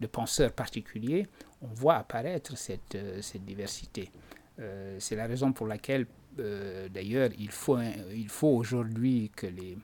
de, 0.00 0.06
penseurs 0.06 0.52
particuliers, 0.52 1.26
on 1.62 1.68
voit 1.68 1.96
apparaître 1.96 2.56
cette, 2.56 2.96
cette 3.20 3.44
diversité. 3.44 4.10
C'est 4.98 5.16
la 5.16 5.26
raison 5.26 5.52
pour 5.52 5.66
laquelle, 5.66 6.06
d'ailleurs, 6.90 7.30
il 7.38 7.50
faut, 7.50 7.78
il 8.14 8.28
faut 8.28 8.48
aujourd'hui 8.48 9.30
que 9.34 9.46
les, 9.46 9.76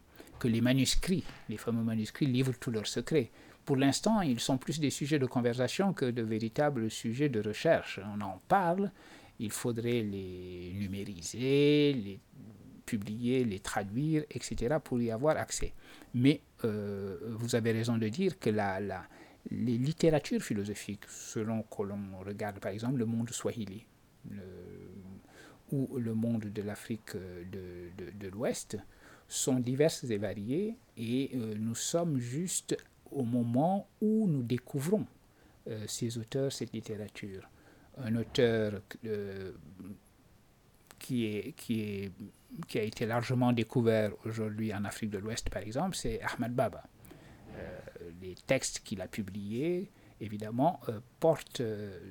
que 0.42 0.48
les 0.48 0.60
manuscrits, 0.60 1.22
les 1.48 1.56
fameux 1.56 1.84
manuscrits, 1.84 2.26
livrent 2.26 2.58
tous 2.58 2.72
leurs 2.72 2.88
secrets. 2.88 3.30
Pour 3.64 3.76
l'instant, 3.76 4.22
ils 4.22 4.40
sont 4.40 4.58
plus 4.58 4.80
des 4.80 4.90
sujets 4.90 5.20
de 5.20 5.26
conversation 5.26 5.92
que 5.92 6.06
de 6.06 6.22
véritables 6.22 6.90
sujets 6.90 7.28
de 7.28 7.40
recherche. 7.40 8.00
On 8.12 8.20
en 8.20 8.40
parle, 8.48 8.90
il 9.38 9.50
faudrait 9.50 10.02
les 10.02 10.72
numériser, 10.74 11.92
les 11.92 12.20
publier, 12.84 13.44
les 13.44 13.60
traduire, 13.60 14.24
etc., 14.30 14.76
pour 14.82 15.00
y 15.00 15.10
avoir 15.10 15.36
accès. 15.36 15.72
Mais 16.14 16.40
euh, 16.64 17.16
vous 17.38 17.54
avez 17.54 17.72
raison 17.72 17.96
de 17.96 18.08
dire 18.08 18.38
que 18.38 18.50
la, 18.50 18.80
la, 18.80 19.04
les 19.50 19.78
littératures 19.78 20.42
philosophiques, 20.42 21.04
selon 21.08 21.62
que 21.62 21.82
l'on 21.82 22.18
regarde 22.24 22.58
par 22.58 22.72
exemple 22.72 22.98
le 22.98 23.06
monde 23.06 23.30
swahili 23.30 23.86
ou 25.72 25.98
le 25.98 26.14
monde 26.14 26.44
de 26.44 26.62
l'Afrique 26.62 27.16
de, 27.16 27.88
de, 27.96 28.10
de 28.18 28.28
l'Ouest, 28.28 28.76
sont 29.26 29.58
diverses 29.58 30.04
et 30.04 30.18
variées 30.18 30.76
et 30.98 31.30
euh, 31.34 31.54
nous 31.58 31.74
sommes 31.74 32.18
juste 32.18 32.76
au 33.10 33.24
moment 33.24 33.88
où 34.00 34.26
nous 34.28 34.42
découvrons 34.42 35.06
euh, 35.68 35.84
ces 35.86 36.18
auteurs, 36.18 36.52
cette 36.52 36.72
littérature. 36.72 37.48
Un 37.98 38.16
auteur 38.16 38.80
euh, 39.04 39.52
qui, 40.98 41.26
est, 41.26 41.52
qui, 41.52 41.80
est, 41.80 42.12
qui 42.68 42.78
a 42.78 42.82
été 42.82 43.06
largement 43.06 43.52
découvert 43.52 44.12
aujourd'hui 44.24 44.72
en 44.74 44.84
Afrique 44.84 45.10
de 45.10 45.18
l'Ouest, 45.18 45.50
par 45.50 45.62
exemple, 45.62 45.96
c'est 45.96 46.20
Ahmad 46.22 46.54
Baba. 46.54 46.84
les 48.20 48.34
textes 48.46 48.80
qu'il 48.80 49.00
a 49.00 49.08
publiés, 49.08 49.90
évidemment, 50.20 50.80
portent 51.20 51.62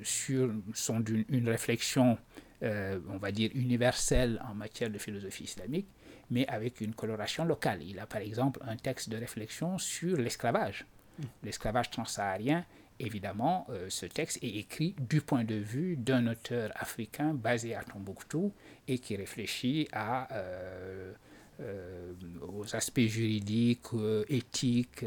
sur, 0.03 0.53
sont 0.73 0.99
d'une 0.99 1.25
une 1.29 1.49
réflexion, 1.49 2.17
on 2.61 3.17
va 3.17 3.31
dire, 3.31 3.49
universelle 3.55 4.41
en 4.47 4.53
matière 4.53 4.89
de 4.89 4.97
philosophie 4.97 5.45
islamique, 5.45 5.87
mais 6.31 6.47
avec 6.47 6.81
une 6.81 6.95
coloration 6.95 7.45
locale. 7.45 7.83
Il 7.83 7.99
a 7.99 8.07
par 8.07 8.21
exemple 8.21 8.59
un 8.65 8.77
texte 8.77 9.09
de 9.09 9.17
réflexion 9.17 9.77
sur 9.77 10.17
l'esclavage. 10.17 10.85
Mm. 11.19 11.23
L'esclavage 11.43 11.91
transsaharien, 11.91 12.65
évidemment, 13.05 13.67
euh, 13.69 13.87
ce 13.89 14.05
texte 14.05 14.39
est 14.43 14.55
écrit 14.55 14.95
du 14.99 15.21
point 15.21 15.43
de 15.43 15.55
vue 15.55 15.95
d'un 15.97 16.27
auteur 16.27 16.71
africain 16.75 17.33
basé 17.33 17.75
à 17.75 17.83
Tombouctou 17.83 18.53
et 18.87 18.99
qui 18.99 19.15
réfléchit 19.15 19.87
euh, 19.95 21.13
euh, 21.59 22.13
aux 22.41 22.75
aspects 22.75 22.99
juridiques, 23.01 23.87
éthiques, 24.29 25.05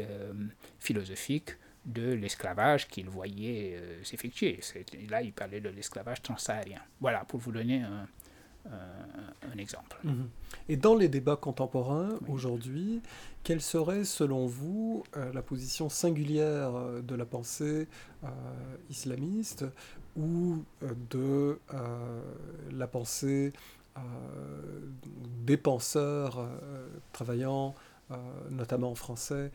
philosophiques 0.79 1.51
de 1.85 2.13
l'esclavage 2.13 2.87
qu'il 2.87 3.09
voyait 3.09 3.79
s'effectuer. 4.03 4.59
Là, 5.09 5.21
il 5.21 5.33
parlait 5.33 5.61
de 5.61 5.69
l'esclavage 5.69 6.21
transsaharien. 6.21 6.81
Voilà, 6.99 7.25
pour 7.25 7.39
vous 7.39 7.51
donner 7.51 7.81
un, 7.81 8.07
un 8.65 9.57
exemple. 9.57 9.97
Mhm. 10.03 10.27
Et 10.69 10.77
dans 10.77 10.95
les 10.95 11.07
débats 11.07 11.35
contemporains 11.35 12.17
aujourd'hui, 12.27 13.01
quelle 13.43 13.61
serait 13.61 14.03
selon 14.03 14.47
vous 14.47 15.03
euh, 15.15 15.31
la 15.33 15.41
position 15.41 15.89
singulière 15.89 16.75
euh, 16.75 17.01
de 17.01 17.15
la 17.15 17.25
pensée 17.25 17.87
islamiste 18.89 19.65
ou 20.17 20.63
de 21.11 21.59
la 22.71 22.87
pensée 22.87 23.53
des 25.45 25.57
penseurs 25.57 26.49
travaillant 27.13 27.75
notamment 28.49 28.89
en 28.89 28.95
français, 28.95 29.51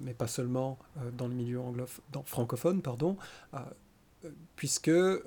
mais 0.00 0.14
pas 0.14 0.26
seulement 0.26 0.78
dans 1.16 1.28
le 1.28 1.34
milieu 1.34 1.60
anglophone, 1.60 2.02
francophone, 2.24 2.82
pardon, 2.82 3.16
puisque 4.56 4.88
euh, 4.88 5.20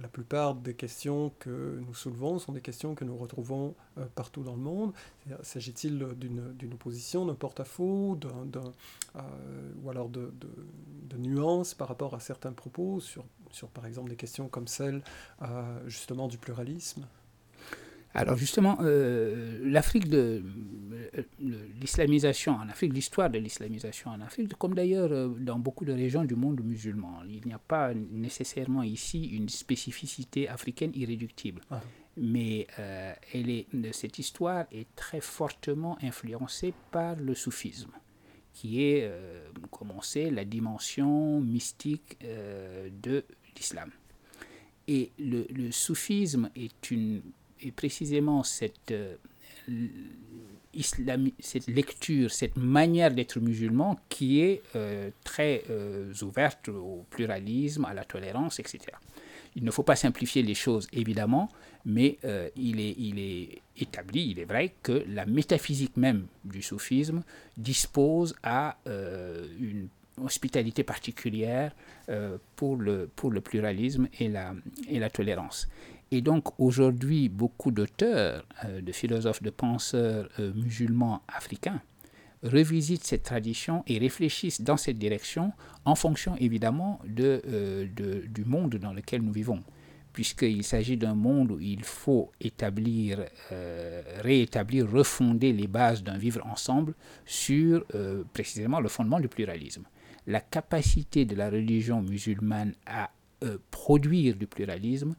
la 0.00 0.08
plupart 0.08 0.54
des 0.54 0.74
questions 0.74 1.32
que 1.38 1.80
nous 1.86 1.94
soulevons 1.94 2.38
sont 2.38 2.52
des 2.52 2.60
questions 2.60 2.94
que 2.94 3.04
nous 3.04 3.16
retrouvons 3.16 3.74
euh, 3.98 4.06
partout 4.14 4.42
dans 4.42 4.54
le 4.54 4.62
monde. 4.62 4.92
S'agit-il 5.42 5.98
d'une 6.16 6.72
opposition, 6.72 7.24
d'un 7.24 7.34
porte-à-faux, 7.34 8.18
euh, 8.24 9.20
ou 9.82 9.90
alors 9.90 10.08
de, 10.08 10.32
de, 10.40 11.16
nuances 11.16 11.74
par 11.74 11.88
rapport 11.88 12.14
à 12.14 12.20
certains 12.20 12.52
propos 12.52 12.98
sur, 12.98 13.24
sur 13.50 13.68
par 13.68 13.84
exemple 13.86 14.08
des 14.08 14.16
questions 14.16 14.48
comme 14.48 14.66
celle 14.66 15.02
justement 15.86 16.28
du 16.28 16.38
pluralisme? 16.38 17.06
Alors 18.14 18.36
justement, 18.36 18.78
euh, 18.80 19.60
l'Afrique 19.62 20.08
de 20.08 20.42
l'islamisation 21.80 22.52
en 22.52 22.68
Afrique, 22.68 22.92
l'histoire 22.92 23.30
de 23.30 23.38
l'islamisation 23.38 24.10
en 24.10 24.20
Afrique, 24.20 24.54
comme 24.54 24.74
d'ailleurs 24.74 25.12
euh, 25.12 25.28
dans 25.28 25.58
beaucoup 25.58 25.84
de 25.84 25.92
régions 25.92 26.24
du 26.24 26.34
monde 26.34 26.60
musulman, 26.62 27.20
il 27.28 27.46
n'y 27.46 27.52
a 27.52 27.58
pas 27.58 27.94
nécessairement 27.94 28.82
ici 28.82 29.26
une 29.26 29.48
spécificité 29.48 30.48
africaine 30.48 30.90
irréductible. 30.94 31.60
Ah. 31.70 31.80
Mais 32.16 32.66
euh, 32.80 33.12
elle 33.32 33.48
est, 33.48 33.66
cette 33.92 34.18
histoire 34.18 34.64
est 34.72 34.88
très 34.96 35.20
fortement 35.20 35.96
influencée 36.02 36.74
par 36.90 37.14
le 37.14 37.34
soufisme, 37.34 37.92
qui 38.52 38.82
est, 38.82 39.10
comme 39.70 39.92
on 39.92 40.02
sait, 40.02 40.28
la 40.30 40.44
dimension 40.44 41.40
mystique 41.40 42.18
de 42.20 43.24
l'islam. 43.56 43.90
Et 44.88 45.12
le, 45.20 45.46
le 45.50 45.70
soufisme 45.70 46.50
est 46.56 46.90
une 46.90 47.22
et 47.62 47.72
précisément 47.72 48.42
cette, 48.42 48.92
euh, 48.92 49.16
cette 51.40 51.66
lecture, 51.66 52.30
cette 52.30 52.56
manière 52.56 53.12
d'être 53.12 53.40
musulman 53.40 53.98
qui 54.08 54.40
est 54.40 54.62
euh, 54.76 55.10
très 55.24 55.64
euh, 55.68 56.12
ouverte 56.22 56.68
au 56.68 57.04
pluralisme, 57.10 57.84
à 57.84 57.94
la 57.94 58.04
tolérance, 58.04 58.60
etc. 58.60 58.78
Il 59.56 59.64
ne 59.64 59.70
faut 59.72 59.82
pas 59.82 59.96
simplifier 59.96 60.42
les 60.42 60.54
choses, 60.54 60.86
évidemment, 60.92 61.50
mais 61.84 62.18
il, 62.54 62.78
est, 62.78 62.94
il 62.98 63.18
est 63.18 63.62
établi, 63.76 64.30
il 64.30 64.38
est 64.38 64.44
vrai, 64.44 64.74
que 64.80 65.04
la 65.08 65.26
métaphysique 65.26 65.96
même 65.96 66.26
du 66.44 66.62
soufisme 66.62 67.24
dispose 67.56 68.36
à 68.44 68.76
une 68.86 69.88
hospitalité 70.22 70.84
particulière 70.84 71.74
pour, 72.54 72.76
le, 72.76 73.10
pour 73.16 73.32
le 73.32 73.40
pluralisme 73.40 74.06
et 74.20 74.28
la, 74.28 74.54
et 74.88 75.00
la 75.00 75.10
tolérance. 75.10 75.66
Et 76.12 76.22
donc 76.22 76.58
aujourd'hui, 76.58 77.28
beaucoup 77.28 77.70
d'auteurs, 77.70 78.44
euh, 78.64 78.80
de 78.80 78.92
philosophes, 78.92 79.42
de 79.42 79.50
penseurs 79.50 80.28
euh, 80.38 80.52
musulmans 80.54 81.22
africains 81.28 81.80
revisitent 82.42 83.04
cette 83.04 83.22
tradition 83.22 83.84
et 83.86 83.98
réfléchissent 83.98 84.62
dans 84.62 84.78
cette 84.78 84.98
direction 84.98 85.52
en 85.84 85.94
fonction 85.94 86.36
évidemment 86.36 86.98
de, 87.06 87.42
euh, 87.46 87.86
de 87.94 88.24
du 88.26 88.44
monde 88.46 88.76
dans 88.76 88.94
lequel 88.94 89.20
nous 89.22 89.32
vivons. 89.32 89.60
Puisqu'il 90.14 90.64
s'agit 90.64 90.96
d'un 90.96 91.14
monde 91.14 91.52
où 91.52 91.60
il 91.60 91.84
faut 91.84 92.32
établir, 92.40 93.24
réétablir, 94.22 94.90
refonder 94.90 95.52
les 95.52 95.68
bases 95.68 96.02
d'un 96.02 96.18
vivre 96.18 96.44
ensemble 96.46 96.94
sur 97.24 97.84
précisément 98.32 98.80
le 98.80 98.88
fondement 98.88 99.20
du 99.20 99.28
pluralisme. 99.28 99.84
La 100.26 100.40
capacité 100.40 101.24
de 101.26 101.36
la 101.36 101.48
religion 101.48 102.02
musulmane 102.02 102.74
à 102.86 103.12
produire 103.70 104.34
du 104.34 104.48
pluralisme 104.48 105.14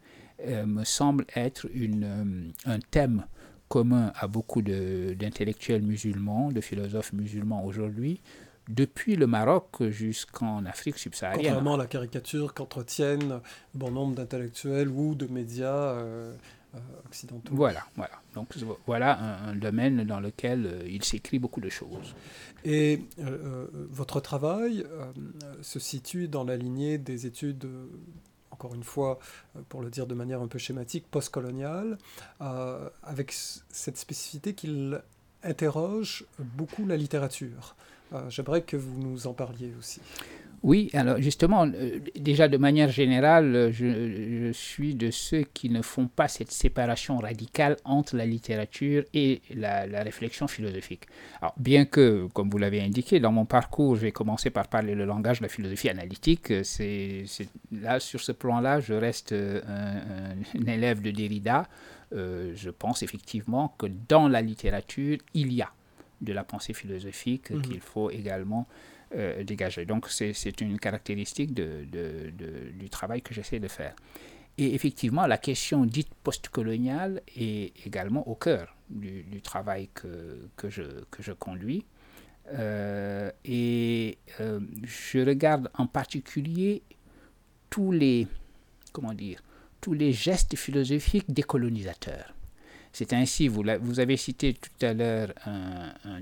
euh, 0.46 0.66
me 0.66 0.84
semble 0.84 1.26
être 1.36 1.68
une, 1.74 2.04
euh, 2.04 2.72
un 2.72 2.80
thème 2.80 3.26
commun 3.68 4.12
à 4.16 4.28
beaucoup 4.28 4.62
d'intellectuels 4.62 5.82
musulmans, 5.82 6.52
de 6.52 6.60
philosophes 6.60 7.14
musulmans 7.14 7.64
aujourd'hui, 7.66 8.22
depuis 8.70 9.16
le 9.16 9.28
Maroc 9.28 9.84
jusqu'en 9.90 10.66
Afrique 10.66 10.98
subsaharienne. 10.98 11.46
Contrairement 11.46 11.76
à 11.76 11.78
la 11.78 11.88
caricature 11.88 12.54
qu'entretiennent 12.54 13.40
bon 13.74 13.92
nombre 13.92 14.16
d'intellectuels 14.16 14.90
ou 14.90 15.16
de 15.16 15.26
médias 15.28 15.94
euh, 15.94 16.36
occidentaux. 17.06 17.54
Voilà, 17.56 17.86
voilà. 17.96 18.22
Donc 18.36 18.54
voilà 18.86 19.46
un, 19.48 19.56
domaine 19.56 20.04
dans 20.04 20.20
lequel 20.20 20.84
il 20.88 21.04
s'écrit 21.04 21.40
beaucoup 21.40 21.62
de 21.62 21.70
choses. 21.70 22.14
Et 22.66 23.06
votre 23.90 24.20
travail 24.20 24.86
se 25.62 25.80
situe 25.80 26.28
dans 26.28 26.44
la 26.44 26.58
lignée 26.58 26.98
des 26.98 27.26
études 27.26 27.68
encore 28.62 28.76
une 28.76 28.84
fois, 28.84 29.18
euh, 29.56 29.62
pour 29.70 29.82
le 29.82 29.90
dire 29.90 30.06
de 30.06 30.14
manière 30.14 30.42
un 30.42 30.48
peu 30.48 30.60
schématique, 30.60 31.06
postcoloniale, 31.10 31.98
euh, 32.42 32.90
avec 33.02 33.32
cette 33.32 33.98
spécificité 33.98 34.54
qu'il 34.54 35.02
interroge 35.44 36.26
beaucoup 36.38 36.86
la 36.86 36.96
littérature. 36.96 37.76
J'aimerais 38.28 38.62
que 38.62 38.76
vous 38.76 39.00
nous 39.00 39.26
en 39.26 39.34
parliez 39.34 39.74
aussi. 39.80 40.02
Oui, 40.64 40.92
alors 40.94 41.20
justement, 41.20 41.66
euh, 41.66 42.00
déjà 42.16 42.48
de 42.48 42.58
manière 42.58 42.90
générale, 42.90 43.72
je, 43.72 44.52
suis 44.54 44.94
de 44.94 45.10
ceux 45.10 45.42
qui 45.42 45.70
ne 45.70 45.82
font 45.82 46.08
pas 46.08 46.28
cette 46.28 46.52
séparation 46.52 47.18
radicale 47.18 47.78
entre 47.84 48.16
la 48.16 48.26
littérature 48.26 49.04
et 49.14 49.42
la, 49.56 49.86
réflexion 50.04 50.48
philosophique. 50.48 51.06
Alors, 51.42 51.56
bien 51.58 51.86
que, 51.86 52.28
comme 52.34 52.50
vous 52.50 52.60
l'avez 52.60 52.82
indiqué, 52.82 53.20
dans 53.20 53.32
mon 53.32 53.46
parcours, 53.46 53.96
j'ai 53.96 54.12
commencé 54.12 54.52
par 54.52 54.68
parler 54.68 54.94
le 54.94 55.06
langage 55.06 55.40
de 55.40 55.46
la 55.46 55.50
philosophie 55.50 55.90
analytique, 55.90 56.54
c'est, 56.64 57.24
là, 57.72 58.00
sur 58.00 58.20
ce 58.20 58.32
plan-là, 58.32 58.82
je 58.82 58.94
reste 58.94 59.32
euh, 59.32 59.62
un, 59.68 60.66
élève 60.68 61.02
de 61.02 61.10
Derrida. 61.10 61.68
Euh, 62.14 62.52
je 62.56 62.70
pense 62.70 63.02
effectivement 63.04 63.74
que 63.78 63.88
dans 64.10 64.28
la 64.28 64.42
littérature, 64.42 65.18
il 65.34 65.54
y 65.54 65.62
a 65.62 65.72
de 66.20 66.34
la 66.34 66.44
pensée 66.44 66.74
philosophique 66.74 67.50
mmh. 67.50 67.62
qu'il 67.62 67.80
faut 67.80 68.12
également 68.12 68.68
euh, 69.16 69.44
dégagé. 69.44 69.86
Donc 69.86 70.08
c'est 70.10 70.62
une 70.62 70.80
caractéristique 70.80 71.54
du 71.54 72.90
travail 72.90 73.22
que 73.22 73.34
j'essaie 73.34 73.60
de 73.60 73.68
faire. 73.68 73.96
Et 74.58 74.74
effectivement, 74.76 75.26
la 75.28 75.38
question 75.38 75.86
dite 75.86 76.14
postcoloniale 76.24 77.22
est 77.36 77.74
également 77.86 78.28
au 78.28 78.36
cœur 78.36 78.76
du, 78.90 79.42
travail 79.42 79.90
que, 79.94 80.48
que, 80.56 80.70
je, 80.70 80.84
que 81.10 81.24
je 81.24 81.32
conduis. 81.32 81.86
Euh, 82.54 83.32
et 83.46 84.18
euh, 84.40 84.60
je 84.84 85.20
regarde 85.20 85.70
en 85.78 85.88
particulier 85.88 86.84
tous 87.70 87.92
les, 87.92 88.28
comment 88.92 89.14
dire, 89.14 89.42
tous 89.80 89.94
les 89.94 90.12
gestes 90.12 90.56
philosophiques 90.56 91.32
décolonisateurs. 91.32 92.34
C'est 92.92 93.14
ainsi, 93.14 93.48
vous, 93.48 93.64
vous 93.82 94.00
avez 94.00 94.18
cité 94.18 94.54
tout 94.54 94.86
à 94.86 94.94
l'heure 94.94 95.34
un, 95.46 95.94
un 96.04 96.22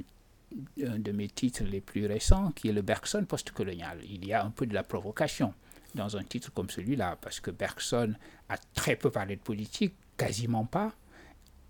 un 0.83 0.99
de 0.99 1.11
mes 1.11 1.27
titres 1.27 1.63
les 1.63 1.81
plus 1.81 2.05
récents, 2.05 2.51
qui 2.51 2.69
est 2.69 2.73
le 2.73 2.81
Bergson 2.81 3.25
postcolonial. 3.25 3.99
Il 4.09 4.25
y 4.25 4.33
a 4.33 4.43
un 4.43 4.49
peu 4.49 4.65
de 4.65 4.73
la 4.73 4.83
provocation 4.83 5.53
dans 5.95 6.17
un 6.17 6.23
titre 6.23 6.51
comme 6.53 6.69
celui-là, 6.69 7.17
parce 7.21 7.39
que 7.39 7.51
Bergson 7.51 8.13
a 8.47 8.57
très 8.73 8.95
peu 8.95 9.09
parlé 9.09 9.35
de 9.35 9.41
politique, 9.41 9.95
quasiment 10.17 10.65
pas. 10.65 10.93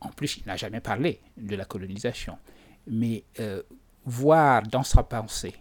En 0.02 0.10
plus, 0.10 0.38
il 0.38 0.46
n'a 0.46 0.56
jamais 0.56 0.82
parlé 0.82 1.20
de 1.38 1.56
la 1.56 1.66
colonisation. 1.66 2.38
Mais 2.88 3.24
euh, 3.40 3.64
voir 4.06 4.64
dans 4.64 4.84
sa 4.84 5.04
pensée 5.04 5.56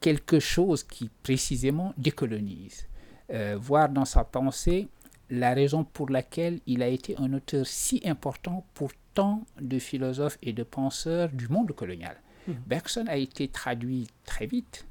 quelque 0.00 0.40
chose 0.40 0.82
qui 0.82 1.10
précisément 1.22 1.92
décolonise, 1.96 2.86
euh, 3.30 3.56
voir 3.60 3.88
dans 3.88 4.04
sa 4.04 4.24
pensée 4.24 4.88
la 5.28 5.54
raison 5.54 5.84
pour 5.84 6.10
laquelle 6.10 6.60
il 6.66 6.82
a 6.82 6.88
été 6.88 7.16
un 7.18 7.32
auteur 7.32 7.66
si 7.66 8.00
important 8.04 8.64
pour 8.74 8.90
tant 9.14 9.44
de 9.60 9.78
philosophes 9.78 10.38
et 10.42 10.52
de 10.52 10.62
penseurs 10.62 11.28
du 11.30 11.48
monde 11.48 11.72
colonial. 11.72 12.16
Mhm. 12.48 12.56
Bergson 12.66 13.04
a 13.08 13.16
été 13.16 13.48
traduit 13.48 14.06
très 14.24 14.46
vite 14.46 14.86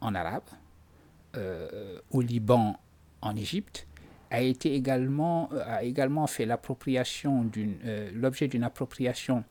en 0.00 0.14
arabe, 0.14 0.42
euh, 1.36 1.98
au 2.10 2.20
Liban, 2.20 2.78
en 3.20 3.36
Égypte, 3.36 3.86
a 4.30 4.40
été 4.40 4.74
également, 4.74 5.50
euh, 5.52 5.62
a 5.66 5.82
également 5.82 6.26
fait 6.26 6.46
l'appropriation 6.46 7.44
d'une, 7.44 7.76
euh, 7.84 8.10
l'objet 8.14 8.48
d'une 8.48 8.64
appropriation 8.64 9.44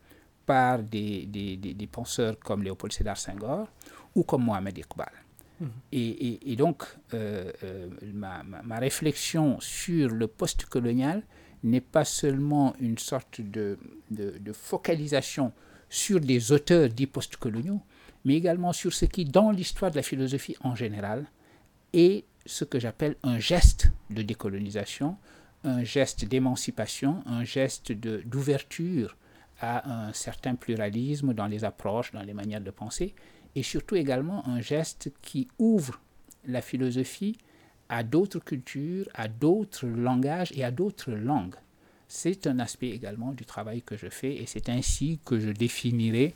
par 0.45 0.81
des, 0.81 1.25
des, 1.25 1.57
des, 1.57 1.87
penseurs 1.87 2.39
comme 2.39 2.63
Léopold 2.63 2.93
Sédar 2.93 3.17
Senghor 3.17 3.67
ou 4.15 4.23
comme 4.23 4.45
Mohamed 4.45 4.77
Iqbal. 4.77 5.11
Mhm. 5.59 5.69
Et, 5.91 6.51
et, 6.53 6.55
donc, 6.55 6.83
ma, 8.13 8.43
ma, 8.43 8.77
réflexion 8.77 9.59
sur 9.59 10.09
le 10.09 10.27
post-colonial 10.27 11.23
n'est 11.63 11.81
pas 11.81 12.05
seulement 12.05 12.75
une 12.79 12.97
sorte 12.97 13.41
de, 13.41 13.77
de, 14.09 14.37
de 14.39 14.53
focalisation 14.53 15.51
sur 15.89 16.19
des 16.19 16.51
auteurs 16.51 16.89
dits 16.89 17.07
postcoloniaux, 17.07 17.81
mais 18.25 18.35
également 18.35 18.73
sur 18.73 18.93
ce 18.93 19.05
qui, 19.05 19.25
dans 19.25 19.51
l'histoire 19.51 19.91
de 19.91 19.95
la 19.95 20.03
philosophie 20.03 20.55
en 20.61 20.75
général, 20.75 21.25
est 21.93 22.25
ce 22.45 22.65
que 22.65 22.79
j'appelle 22.79 23.15
un 23.23 23.39
geste 23.39 23.91
de 24.09 24.21
décolonisation, 24.21 25.17
un 25.63 25.83
geste 25.83 26.25
d'émancipation, 26.25 27.23
un 27.25 27.43
geste 27.43 27.91
d'ouverture 27.91 29.17
à 29.59 30.07
un 30.07 30.13
certain 30.13 30.55
pluralisme 30.55 31.33
dans 31.33 31.47
les 31.47 31.63
approches, 31.63 32.11
dans 32.11 32.21
les 32.21 32.33
manières 32.33 32.61
de 32.61 32.71
penser, 32.71 33.15
et 33.55 33.63
surtout 33.63 33.95
également 33.95 34.47
un 34.47 34.61
geste 34.61 35.11
qui 35.21 35.47
ouvre 35.57 35.99
la 36.45 36.61
philosophie 36.61 37.37
à 37.89 38.03
d'autres 38.03 38.39
cultures, 38.39 39.07
à 39.13 39.27
d'autres 39.27 39.87
langages 39.87 40.51
et 40.53 40.63
à 40.63 40.71
d'autres 40.71 41.11
langues 41.11 41.55
c'est 42.07 42.47
un 42.47 42.59
aspect 42.59 42.89
également 42.89 43.33
du 43.33 43.45
travail 43.45 43.81
que 43.81 43.97
je 43.97 44.07
fais 44.07 44.35
et 44.35 44.45
c'est 44.45 44.69
ainsi 44.69 45.19
que 45.25 45.39
je 45.39 45.49
définirai 45.49 46.33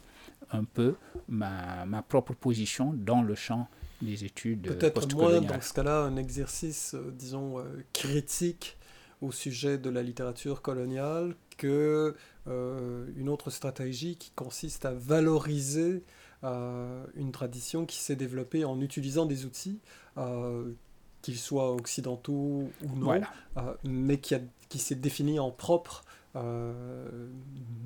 un 0.52 0.64
peu 0.64 0.96
ma, 1.28 1.86
ma 1.86 2.02
propre 2.02 2.34
position 2.34 2.94
dans 2.94 3.22
le 3.22 3.36
champ 3.36 3.68
des 4.02 4.26
études 4.26 4.64
Peut-être 4.64 5.14
moins 5.16 5.42
dans 5.42 5.62
ce 5.62 5.74
cas-là 5.74 6.02
un 6.02 6.18
exercice, 6.18 6.96
euh, 6.96 7.12
disons, 7.12 7.60
euh, 7.60 7.64
critique 7.94 8.78
au 9.22 9.32
sujet 9.32 9.78
de 9.78 9.90
la 9.90 10.02
littérature 10.02 10.62
coloniale 10.62 11.36
que 11.58 12.16
euh, 12.48 13.06
une 13.16 13.30
autre 13.30 13.52
stratégie 13.52 14.16
qui 14.16 14.32
consiste 14.32 14.86
à 14.86 14.94
valoriser 14.94 16.04
une 16.44 17.32
tradition 17.32 17.86
qui 17.86 18.00
s'est 18.00 18.16
développée 18.16 18.66
en 18.66 18.82
utilisant 18.82 19.28
des 19.28 19.46
outils 19.46 19.80
qu'ils 21.22 21.38
soient 21.38 21.74
occidentaux 21.74 22.70
ou 22.84 22.96
non, 22.96 23.22
mais 23.84 24.18
qui 24.18 24.36
qui 24.72 24.80
s'est 24.80 24.96
défini 24.96 25.38
en 25.38 25.52
propre, 25.52 26.06
euh, 26.38 27.28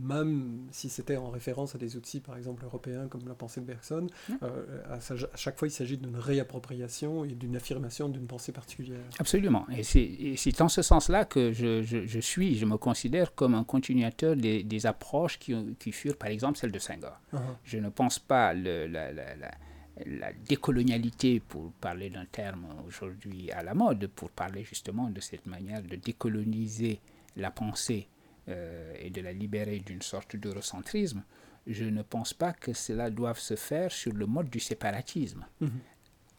même 0.03 0.67
si 0.71 0.87
c'était 0.87 1.17
en 1.17 1.31
référence 1.31 1.73
à 1.73 1.79
des 1.79 1.97
outils, 1.97 2.19
par 2.19 2.37
exemple, 2.37 2.63
européens, 2.63 3.07
comme 3.07 3.27
la 3.27 3.33
pensée 3.33 3.59
de 3.59 3.65
Bergson. 3.65 4.05
Euh, 4.43 4.83
à, 4.87 4.99
chaque 5.35 5.57
fois, 5.57 5.67
il 5.67 5.71
s'agit 5.71 5.97
d'une 5.97 6.15
réappropriation 6.15 7.25
et 7.25 7.29
d'une 7.29 7.55
affirmation 7.55 8.07
d'une 8.07 8.27
pensée 8.27 8.51
particulière. 8.51 9.03
Absolument. 9.17 9.65
Et 9.75 9.83
c'est 10.37 10.61
en 10.61 10.69
ce 10.69 10.83
sens-là 10.83 11.25
que 11.25 11.51
je, 11.51 11.81
je, 11.81 12.19
suis, 12.19 12.55
je 12.55 12.65
me 12.65 12.77
considère 12.77 13.33
comme 13.33 13.55
un 13.55 13.63
continuateur 13.63 14.35
des, 14.35 14.63
des 14.63 14.85
approches 14.85 15.39
qui, 15.39 15.55
qui, 15.79 15.91
furent, 15.91 16.17
par 16.17 16.29
exemple, 16.29 16.59
celles 16.59 16.71
de 16.71 16.79
Senghor. 16.79 17.19
Uh-huh. 17.33 17.39
Je 17.63 17.79
ne 17.79 17.89
pense 17.89 18.19
pas 18.19 18.53
le, 18.53 18.85
la, 18.85 19.11
la, 19.11 19.35
la 19.35 19.51
décolonialité, 20.47 21.39
pour 21.39 21.71
parler 21.73 22.09
d'un 22.09 22.25
terme 22.25 22.65
aujourd'hui 22.87 23.51
à 23.51 23.63
la 23.63 23.73
mode, 23.73 24.07
pour 24.07 24.29
parler 24.29 24.63
justement 24.63 25.09
de 25.09 25.21
cette 25.21 25.45
manière 25.45 25.81
de 25.81 25.95
décoloniser 25.95 26.99
la 27.37 27.51
pensée 27.51 28.07
euh, 28.49 28.93
et 28.99 29.09
de 29.09 29.21
la 29.21 29.31
libérer 29.31 29.79
d'une 29.79 30.01
sorte 30.01 30.35
d'eurocentrisme, 30.35 31.23
je 31.65 31.85
ne 31.85 32.01
pense 32.01 32.33
pas 32.33 32.53
que 32.53 32.73
cela 32.73 33.09
doive 33.09 33.39
se 33.39 33.55
faire 33.55 33.91
sur 33.91 34.11
le 34.13 34.25
mode 34.25 34.49
du 34.49 34.59
séparatisme. 34.59 35.45
Mhm. 35.61 35.71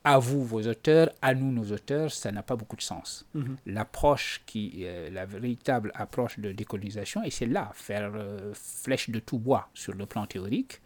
À 0.05 0.19
vous, 0.21 0.45
vos 0.45 0.63
auteurs, 0.69 1.11
à 1.21 1.35
nous, 1.35 1.51
nos 1.51 1.73
auteurs, 1.73 2.13
ça 2.13 2.31
n'a 2.31 2.45
pas 2.45 2.55
beaucoup 2.55 2.77
de 2.77 2.83
sens. 2.83 3.27
Mhm. 3.35 3.57
L'approche 3.67 4.43
qui, 4.47 4.83
euh, 4.85 5.11
la 5.11 5.27
véritable 5.27 5.91
approche 5.95 6.39
de 6.39 6.53
décolonisation, 6.53 7.25
et 7.25 7.31
c'est 7.31 7.47
là, 7.47 7.73
faire 7.75 8.13
euh, 8.15 8.53
flèche 8.55 9.11
de 9.11 9.19
tout 9.19 9.39
bois 9.39 9.69
sur 9.75 9.95
le 9.95 10.07
plan 10.07 10.27
théorique, 10.27 10.81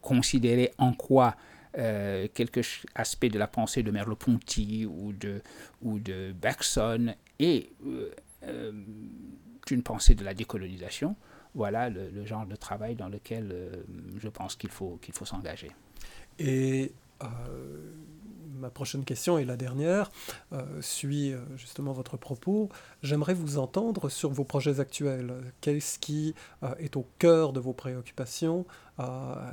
considérer 0.00 0.72
en 0.78 0.92
quoi 0.92 1.36
euh, 1.76 2.28
quelques 2.32 2.82
aspects 2.94 3.26
de 3.26 3.38
la 3.38 3.46
pensée 3.46 3.82
de 3.82 3.90
Merleau-Ponty 3.90 4.86
ou 4.86 5.12
de, 5.12 5.42
ou 5.82 5.98
de 5.98 6.32
Bergson 6.32 7.14
et 7.38 7.72
une 9.70 9.82
pensée 9.82 10.14
de 10.14 10.24
la 10.24 10.32
décolonisation, 10.32 11.14
voilà 11.54 11.90
le, 11.90 12.24
genre 12.24 12.46
de 12.46 12.56
travail 12.56 12.94
dans 12.94 13.08
lequel 13.08 13.54
je 14.16 14.28
pense 14.28 14.56
qu'il 14.56 14.70
faut, 14.70 14.98
qu'il 15.02 15.12
faut 15.12 15.26
s'engager. 15.26 15.70
Et 16.38 16.92
ma 18.58 18.70
prochaine 18.70 19.04
question 19.04 19.38
et 19.38 19.44
la 19.44 19.56
dernière 19.56 20.10
euh, 20.52 20.62
suit 20.80 21.32
euh, 21.32 21.38
justement 21.56 21.92
votre 21.92 22.16
propos. 22.16 22.68
J'aimerais 23.02 23.34
vous 23.34 23.58
entendre 23.58 24.08
sur 24.08 24.30
vos 24.30 24.44
projets 24.44 24.80
actuels. 24.80 25.32
Qu'est-ce 25.60 25.98
qui 25.98 26.34
euh, 26.62 26.74
est 26.78 26.96
au 26.96 27.06
cœur 27.18 27.52
de 27.52 27.60
vos 27.60 27.72
préoccupations 27.72 28.66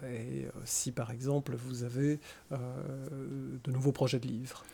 et 0.10 0.48
si 0.64 0.92
par 0.92 1.12
exemple 1.12 1.54
vous 1.56 1.84
avez 1.84 2.20
de 2.50 3.72
nouveaux 3.72 3.92
projets 3.92 4.18
de 4.18 4.26
livres? 4.26 4.66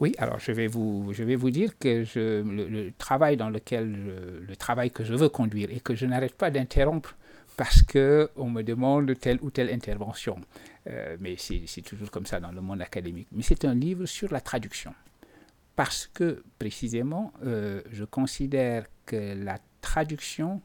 Oui, 0.00 0.14
alors 0.18 0.38
je 0.38 0.52
vais 0.52 0.66
vous, 0.66 1.14
je 1.14 1.24
vais 1.24 1.34
vous 1.34 1.48
dire 1.48 1.78
que 1.78 2.04
le, 2.44 2.90
travail 2.98 3.38
dans 3.38 3.48
lequel 3.48 4.44
le 4.46 4.56
travail 4.56 4.90
que 4.90 5.02
je 5.02 5.14
veux 5.14 5.30
conduire 5.30 5.70
et 5.70 5.80
que 5.80 5.94
je 5.94 6.04
n'arrête 6.04 6.34
pas 6.34 6.50
d'interrompre 6.50 7.16
parce 7.56 7.82
qu'on 7.82 8.50
me 8.50 8.60
demande 8.60 9.18
telle 9.18 9.38
ou 9.40 9.50
telle 9.50 9.70
intervention. 9.70 10.36
Euh, 10.88 11.16
mais 11.20 11.36
c'est 11.36 11.82
toujours 11.82 12.10
comme 12.10 12.26
ça 12.26 12.40
dans 12.40 12.52
le 12.52 12.60
monde 12.60 12.80
académique. 12.80 13.28
Mais 13.32 13.42
c'est 13.42 13.64
un 13.64 13.74
livre 13.74 14.06
sur 14.06 14.32
la 14.32 14.40
traduction. 14.40 14.94
Parce 15.76 16.06
que, 16.06 16.42
précisément, 16.58 17.32
euh, 17.44 17.82
je 17.92 18.04
considère 18.04 18.86
que 19.06 19.34
la 19.44 19.58
traduction, 19.80 20.60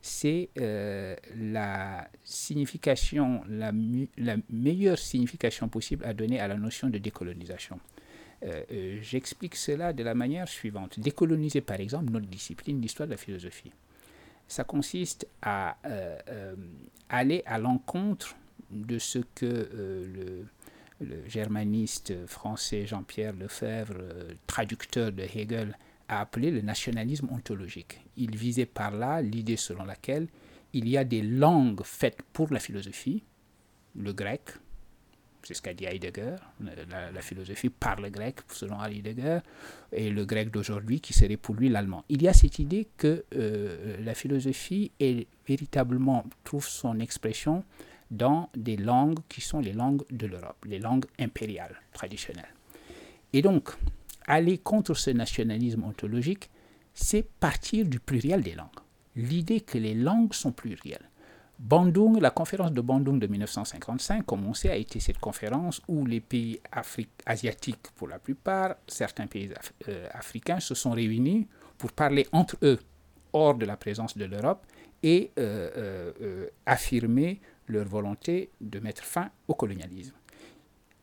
c'est 0.00 0.50
euh, 0.58 1.16
la 1.36 2.08
signification, 2.24 3.42
la, 3.48 3.72
la, 4.18 4.36
meilleure 4.50 4.98
signification 4.98 5.68
possible 5.68 6.04
à 6.04 6.12
donner 6.12 6.40
à 6.40 6.48
la 6.48 6.56
notion 6.56 6.88
de 6.90 6.98
décolonisation. 6.98 7.78
J'explique 9.00 9.56
cela 9.56 9.92
de 9.92 10.04
la 10.04 10.14
manière 10.14 10.46
suivante. 10.46 11.00
Décoloniser, 11.00 11.60
par 11.60 11.80
exemple, 11.80 12.12
notre 12.12 12.26
discipline, 12.26 12.80
l'histoire 12.80 13.08
de 13.08 13.12
la 13.12 13.16
philosophie 13.16 13.72
ça 14.46 14.64
consiste 14.64 15.26
à 15.42 15.76
aller 17.08 17.42
à 17.46 17.58
l'encontre 17.58 18.36
de 18.70 18.98
ce 18.98 19.18
que 19.34 19.46
le, 19.46 20.46
le, 21.00 21.28
germaniste 21.28 22.26
français 22.26 22.86
Jean-Pierre 22.86 23.34
Lefebvre, 23.34 23.98
traducteur 24.46 25.12
de 25.12 25.22
Hegel, 25.22 25.76
a 26.08 26.20
appelé 26.20 26.50
le 26.50 26.60
nationalisme 26.60 27.28
ontologique. 27.30 28.00
Il 28.16 28.36
visait 28.36 28.66
par 28.66 28.90
là 28.90 29.20
l'idée 29.20 29.56
selon 29.56 29.84
laquelle 29.84 30.28
il 30.72 30.88
y 30.88 30.96
a 30.96 31.04
des 31.04 31.22
langues 31.22 31.82
faites 31.84 32.22
pour 32.32 32.52
la 32.52 32.60
philosophie, 32.60 33.22
le 33.94 34.12
grec, 34.12 34.42
c'est 35.42 35.54
ce 35.54 35.62
qu'a 35.62 35.72
dit 35.72 35.86
Heidegger, 35.86 36.36
la, 36.60 37.22
philosophie 37.22 37.70
parle 37.70 38.10
grec 38.10 38.40
selon 38.48 38.82
Heidegger, 38.82 39.38
et 39.92 40.10
le 40.10 40.24
grec 40.24 40.50
d'aujourd'hui 40.50 41.00
qui 41.00 41.14
serait 41.14 41.36
pour 41.36 41.54
lui 41.54 41.68
l'allemand. 41.68 42.04
Il 42.08 42.22
y 42.22 42.28
a 42.28 42.32
cette 42.32 42.58
idée 42.58 42.88
que 42.96 43.24
euh, 43.34 43.96
la 44.02 44.14
philosophie 44.14 44.92
véritablement 45.46 46.24
trouve 46.44 46.66
son 46.66 47.00
expression 47.00 47.64
dans 48.10 48.50
des 48.56 48.76
langues 48.76 49.18
qui 49.28 49.40
sont 49.40 49.60
les 49.60 49.72
langues 49.72 50.02
de 50.10 50.26
l'Europe, 50.26 50.64
les 50.66 50.78
langues 50.78 51.06
impériales 51.18 51.80
traditionnelles. 51.92 52.54
Et 53.32 53.42
donc, 53.42 53.70
aller 54.26 54.58
contre 54.58 54.94
ce 54.94 55.10
nationalisme 55.10 55.84
ontologique, 55.84 56.50
c'est 56.94 57.28
partir 57.40 57.86
du 57.86 58.00
pluriel 58.00 58.42
des 58.42 58.54
langues. 58.54 58.68
L'idée 59.16 59.60
que 59.60 59.78
les 59.78 59.94
langues 59.94 60.32
sont 60.32 60.52
plurielles. 60.52 61.08
Bandung, 61.58 62.20
la 62.20 62.30
conférence 62.30 62.72
de 62.72 62.80
Bandung 62.80 63.18
de 63.18 63.26
1955, 63.26 64.24
comme 64.24 64.46
on 64.46 64.54
sait, 64.54 64.70
a 64.70 64.76
été 64.76 65.00
cette 65.00 65.18
conférence 65.18 65.82
où 65.88 66.06
les 66.06 66.20
pays 66.20 66.60
asiatiques, 67.26 67.88
pour 67.96 68.06
la 68.06 68.20
plupart, 68.20 68.76
certains 68.86 69.26
pays 69.26 69.50
euh, 69.88 70.08
africains 70.12 70.60
se 70.60 70.74
sont 70.76 70.92
réunis 70.92 71.48
pour 71.76 71.90
parler 71.92 72.28
entre 72.30 72.56
eux, 72.62 72.78
hors 73.32 73.56
de 73.56 73.66
la 73.66 73.76
présence 73.76 74.16
de 74.16 74.24
l'Europe, 74.24 74.64
et 75.02 75.32
euh, 75.38 76.12
euh, 76.20 76.46
affirmer 76.64 77.40
leur 77.68 77.86
volonté 77.86 78.50
de 78.60 78.80
mettre 78.80 79.04
fin 79.04 79.30
au 79.46 79.54
colonialisme 79.54 80.14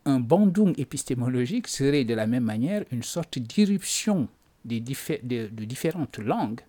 un 0.05 0.19
bandung 0.19 0.73
épistémologique 0.77 1.67
serait 1.67 2.05
de 2.05 2.13
la 2.13 2.27
même 2.27 2.43
manière 2.43 2.85
une 2.91 3.03
sorte 3.03 3.39
d'irruption 3.39 4.29
de, 4.63 4.77
différentes 4.79 6.19
langues 6.19 6.61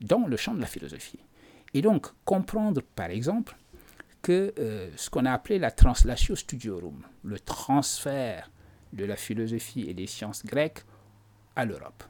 dans 0.00 0.26
le 0.26 0.36
champ 0.36 0.54
de 0.54 0.60
la 0.60 0.66
philosophie. 0.66 1.18
Et 1.74 1.82
donc 1.82 2.06
comprendre 2.24 2.80
par 2.94 3.10
exemple 3.10 3.56
que 4.22 4.54
euh, 4.58 4.88
ce 4.96 5.10
qu'on 5.10 5.24
a 5.24 5.32
appelé 5.32 5.58
la 5.58 5.70
translatio 5.70 6.36
studiorum, 6.36 7.02
le 7.24 7.38
transfert 7.38 8.50
de 8.92 9.04
la 9.04 9.16
philosophie 9.16 9.86
et 9.88 9.94
des 9.94 10.06
sciences 10.06 10.44
grecques 10.44 10.84
à 11.56 11.64
l'Europe, 11.64 12.04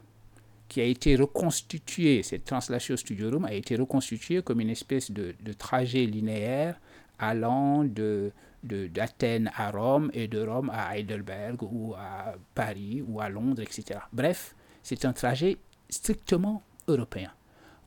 qui 0.67 0.81
a 0.81 0.83
été 0.83 1.15
reconstitué, 1.15 2.23
cette 2.23 2.45
translatio 2.45 2.97
studiorum 2.97 3.45
a 3.45 3.53
été 3.53 3.75
reconstituée 3.75 4.41
comme 4.41 4.59
une 4.59 4.69
espèce 4.69 5.11
de 5.11 5.53
trajet 5.57 6.05
linéaire 6.05 6.79
allant 7.19 7.83
de 7.83 8.31
d'Athènes 8.63 9.49
à 9.55 9.71
Rome 9.71 10.09
et 10.13 10.27
de 10.27 10.41
Rome 10.45 10.69
à 10.73 10.97
Heidelberg 10.97 11.63
ou 11.63 11.93
à 11.93 12.35
Paris 12.53 13.01
ou 13.07 13.21
à 13.21 13.29
Londres, 13.29 13.61
etc. 13.61 13.99
Bref, 14.11 14.55
c'est 14.83 15.05
un 15.05 15.13
trajet 15.13 15.57
strictement 15.89 16.63
européen. 16.87 17.31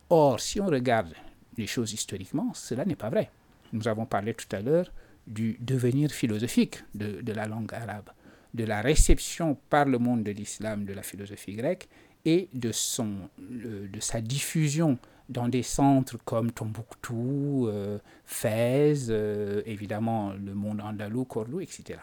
Or, 0.08 0.40
si 0.40 0.60
on 0.60 0.66
regarde 0.66 1.12
les 1.58 1.66
choses 1.66 1.92
historiquement, 1.92 2.52
cela 2.54 2.84
n'est 2.84 2.96
pas 2.96 3.10
vrai. 3.10 3.30
Nous 3.72 3.88
avons 3.88 4.06
parlé 4.06 4.32
tout 4.32 4.54
à 4.56 4.60
l'heure 4.60 4.90
du 5.26 5.56
devenir 5.60 6.10
philosophique 6.10 6.82
de, 6.94 7.20
de, 7.20 7.32
la 7.32 7.46
langue 7.46 7.72
arabe, 7.74 8.10
de 8.54 8.64
la 8.64 8.80
réception 8.80 9.56
par 9.68 9.84
le 9.84 9.98
monde 9.98 10.24
de 10.24 10.32
l'islam 10.32 10.84
de 10.84 10.92
la 10.92 11.02
philosophie 11.02 11.54
grecque 11.54 11.88
et 12.24 12.48
de, 12.52 12.72
son, 12.72 13.28
de 13.38 14.00
sa 14.00 14.20
diffusion 14.20 14.98
dans 15.30 15.48
des 15.48 15.62
centres 15.62 16.18
comme 16.24 16.50
Tombouctou, 16.50 17.68
euh, 17.68 17.98
Fès, 18.26 19.06
euh, 19.08 19.62
évidemment 19.64 20.32
le 20.32 20.54
monde 20.54 20.80
andalou, 20.80 21.24
Cordoue, 21.24 21.60
etc. 21.60 22.00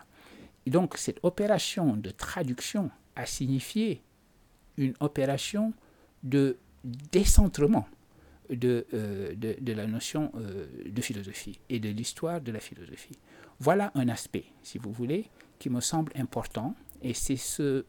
Et 0.66 0.70
donc 0.70 0.98
cette 0.98 1.20
opération 1.24 1.98
de 1.98 2.10
traduction 2.10 2.90
a 3.16 3.26
signifié 3.26 4.02
une 4.78 4.94
opération 5.02 5.74
de 6.24 6.58
décentrement 7.12 7.88
de, 8.50 8.88
euh, 8.94 9.36
la 9.66 9.88
notion 9.88 10.32
de 10.86 11.02
philosophie 11.02 11.60
et 11.70 11.80
de 11.80 11.90
l'histoire 11.90 12.40
de 12.40 12.52
la 12.52 12.62
philosophie. 12.62 13.18
Voilà 13.60 13.92
un 13.96 14.08
aspect, 14.08 14.46
si 14.64 14.78
vous 14.78 14.92
voulez, 14.94 15.30
qui 15.60 15.70
me 15.70 15.82
semble 15.82 16.14
important 16.16 16.76
et 17.02 17.14
c'est 17.14 17.36
ce, 17.36 17.86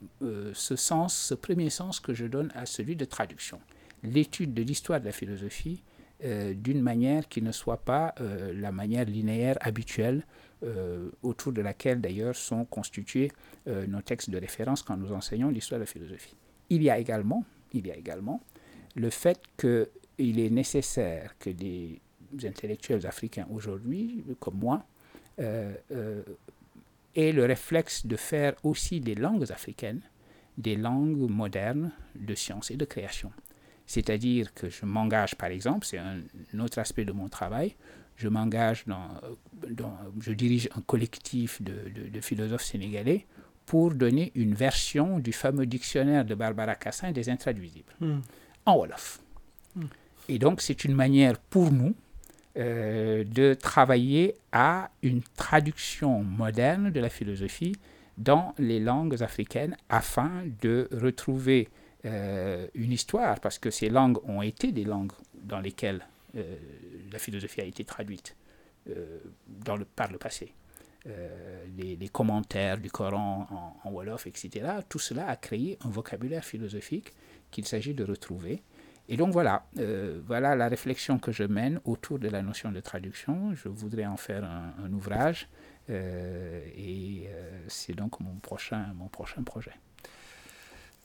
ce 0.52 0.76
sens, 0.76 1.14
ce 1.14 1.34
premier 1.34 1.70
sens 1.70 2.00
que 2.00 2.12
je 2.12 2.26
donne 2.26 2.50
à 2.54 2.66
celui 2.66 2.96
de 2.96 3.04
traduction 3.04 3.60
l'étude 4.02 4.54
de 4.54 4.62
l'histoire 4.62 5.00
de 5.00 5.06
la 5.06 5.12
philosophie 5.12 5.82
euh, 6.24 6.52
d'une 6.54 6.80
manière 6.80 7.28
qui 7.28 7.42
ne 7.42 7.52
soit 7.52 7.84
pas 7.84 8.14
euh, 8.20 8.52
la 8.54 8.72
manière 8.72 9.04
linéaire 9.04 9.56
habituelle 9.60 10.24
euh, 10.64 11.10
autour 11.22 11.52
de 11.52 11.62
laquelle 11.62 12.00
d'ailleurs 12.00 12.34
sont 12.34 12.64
constitués 12.64 13.30
nos 13.66 14.00
textes 14.00 14.30
de 14.30 14.38
référence 14.38 14.82
quand 14.82 14.96
nous 14.96 15.12
enseignons 15.12 15.50
l'histoire 15.50 15.78
de 15.78 15.82
la 15.82 15.86
philosophie. 15.86 16.34
Il 16.70 16.82
y 16.82 16.88
a 16.88 16.98
également, 16.98 17.44
il 17.74 17.86
y 17.86 17.90
a 17.90 17.96
également 17.96 18.40
le 18.96 19.10
fait 19.10 19.38
qu'il 19.58 20.40
est 20.40 20.48
nécessaire 20.50 21.36
que 21.38 21.50
des 21.50 22.00
intellectuels 22.44 23.06
africains 23.06 23.46
aujourd'hui, 23.52 24.24
comme 24.40 24.58
moi, 24.58 24.86
aient 25.38 27.32
le 27.32 27.44
réflexe 27.44 28.06
de 28.06 28.16
faire 28.16 28.54
aussi 28.64 29.00
des 29.00 29.14
langues 29.14 29.52
africaines 29.52 30.00
des 30.58 30.74
langues 30.76 31.30
modernes 31.30 31.92
de 32.16 32.34
science 32.34 32.70
et 32.70 32.76
de 32.76 32.84
création. 32.84 33.30
C'est-à-dire 33.88 34.52
que 34.52 34.68
je 34.68 34.84
m'engage, 34.84 35.34
par 35.34 35.48
exemple, 35.48 35.86
c'est 35.86 35.96
un, 35.96 36.20
autre 36.60 36.78
aspect 36.78 37.06
de 37.06 37.12
mon 37.12 37.30
travail, 37.30 37.74
je 38.16 38.28
m'engage 38.28 38.84
dans, 38.86 39.08
je 40.20 40.32
dirige 40.32 40.68
un 40.76 40.82
collectif 40.82 41.62
de, 41.62 42.20
philosophes 42.20 42.64
sénégalais 42.64 43.24
pour 43.64 43.94
donner 43.94 44.30
une 44.34 44.54
version 44.54 45.18
du 45.18 45.32
fameux 45.32 45.64
dictionnaire 45.64 46.26
de 46.26 46.34
Barbara 46.34 46.74
Cassin 46.74 47.12
des 47.12 47.30
intraduisibles 47.30 47.94
hmm. 48.00 48.18
en 48.66 48.76
Wolof. 48.76 49.20
Hmm. 49.74 49.86
Et 50.28 50.38
donc, 50.38 50.60
c'est 50.60 50.84
une 50.84 50.94
manière 50.94 51.38
pour 51.38 51.72
nous 51.72 51.94
euh, 52.58 53.24
de 53.24 53.54
travailler 53.54 54.34
à 54.52 54.90
une 55.02 55.22
traduction 55.34 56.22
moderne 56.22 56.90
de 56.90 57.00
la 57.00 57.08
philosophie 57.08 57.74
dans 58.18 58.54
les 58.58 58.80
langues 58.80 59.22
africaines 59.22 59.78
afin 59.88 60.30
de 60.60 60.90
retrouver 60.92 61.68
euh, 61.70 61.77
une 62.04 62.92
histoire, 62.92 63.40
parce 63.40 63.58
que 63.58 63.70
ces 63.70 63.88
langues 63.88 64.18
ont 64.28 64.42
été 64.42 64.72
des 64.72 64.84
langues 64.84 65.12
dans 65.34 65.60
lesquelles 65.60 66.06
euh, 66.36 66.56
la 67.10 67.18
philosophie 67.18 67.60
a 67.60 67.64
été 67.64 67.84
traduite 67.84 68.36
euh, 68.90 69.18
par 69.64 70.10
le 70.10 70.18
passé. 70.18 70.52
Les, 71.78 72.08
commentaires 72.10 72.76
du 72.76 72.90
Coran 72.90 73.46
en, 73.82 73.90
Wolof, 73.90 74.26
etc., 74.26 74.66
tout 74.90 74.98
cela 74.98 75.28
a 75.28 75.36
créé 75.36 75.78
un 75.82 75.88
vocabulaire 75.88 76.44
philosophique 76.44 77.14
qu'il 77.50 77.66
s'agit 77.66 77.94
de 77.94 78.04
retrouver. 78.04 78.62
Et 79.08 79.16
donc 79.16 79.32
voilà, 79.32 79.64
voilà 80.26 80.54
la 80.54 80.68
réflexion 80.68 81.18
que 81.18 81.32
je 81.32 81.44
mène 81.44 81.80
autour 81.86 82.18
de 82.18 82.28
la 82.28 82.42
notion 82.42 82.72
de 82.72 82.80
traduction. 82.80 83.54
Je 83.54 83.68
voudrais 83.68 84.04
en 84.04 84.18
faire 84.18 84.44
un, 84.44 84.74
un 84.84 84.92
ouvrage 84.92 85.48
et 85.88 87.30
c'est 87.68 87.94
donc 87.94 88.20
mon 88.20 88.34
prochain, 88.34 88.92
mon 88.94 89.08
prochain 89.08 89.42
projet. 89.42 89.72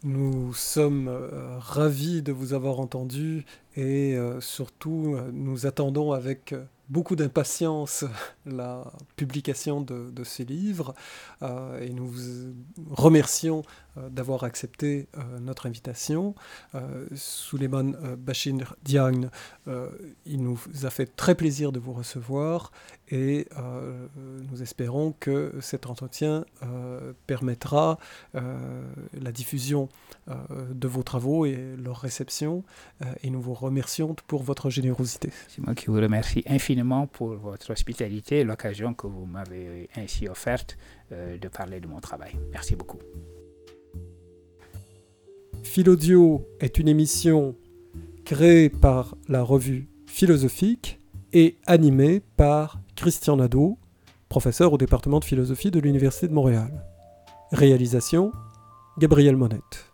Nous 0.04 0.54
sommes 0.54 1.08
euh, 1.08 1.58
ravis 1.60 2.22
de 2.22 2.34
vous 2.34 2.54
avoir 2.54 2.82
entendu 2.82 3.46
et 3.78 4.18
euh, 4.18 4.42
surtout 4.42 5.16
euh, 5.16 5.32
nous 5.32 5.66
attendons 5.66 6.12
avec 6.12 6.54
beaucoup 6.90 7.16
d'impatience 7.16 8.04
la 8.46 8.92
publication 9.16 9.80
de, 9.80 10.24
ces 10.26 10.44
livres 10.44 10.94
et 11.42 11.90
nous 11.94 12.08
vous 12.08 12.54
remercions 12.92 13.64
d'avoir 14.10 14.44
accepté 14.44 15.08
notre 15.42 15.66
invitation. 15.66 16.36
Suleiman 17.16 17.94
Bachir 18.18 18.76
Diagne, 18.84 19.30
il 20.26 20.42
nous 20.44 20.60
a 20.84 20.90
fait 20.90 21.16
très 21.16 21.36
plaisir 21.36 21.72
de 21.72 21.80
vous 21.80 21.94
recevoir 21.94 22.72
et 23.10 23.48
euh, 23.58 24.08
nous 24.50 24.62
espérons 24.62 25.14
que 25.20 25.54
cet 25.62 25.86
entretien 25.88 26.46
euh, 26.64 27.14
permettra 27.28 28.00
euh, 28.36 28.84
la 29.14 29.32
diffusion 29.32 29.90
de 30.28 30.88
vos 30.88 31.04
travaux 31.04 31.46
et 31.46 31.76
leur 31.84 32.00
réception 32.00 32.64
et 33.24 33.30
nous 33.30 33.42
vous 33.42 33.54
remercions 33.54 34.16
pour 34.28 34.42
votre 34.42 34.70
générosité. 34.70 35.32
C'est 35.50 35.62
moi 35.62 35.76
qui 35.76 35.88
vous 35.88 35.96
remercie 35.96 36.44
infiniment 36.48 37.08
pour 37.08 37.34
votre 37.34 37.72
hospitalité 37.72 38.40
et 38.40 38.44
l'occasion 38.46 38.94
que 38.94 39.06
vous 39.06 39.26
m'avez 39.26 39.90
ainsi 39.98 40.30
offerte 40.30 40.78
de 41.12 41.48
parler 41.50 41.82
de 41.82 41.88
mon 41.88 42.00
travail. 42.00 42.40
Merci 42.54 42.78
beaucoup. 42.78 43.00
Philodio 45.64 46.46
est 46.60 46.78
une 46.78 46.88
émission 46.88 47.56
créée 48.26 48.70
par 48.70 49.16
la 49.28 49.42
revue 49.42 49.88
philosophique 50.06 51.00
et 51.32 51.58
animée 51.66 52.22
par 52.38 52.80
Christian 52.96 53.38
Nadeau, 53.38 53.80
professeur 54.30 54.74
au 54.74 54.78
département 54.78 55.20
de 55.20 55.26
philosophie 55.26 55.72
de 55.72 55.80
l'Université 55.80 56.28
de 56.28 56.34
Montréal. 56.34 56.86
Réalisation 57.52 58.32
Gabriel 59.00 59.36
Monette. 59.36 59.93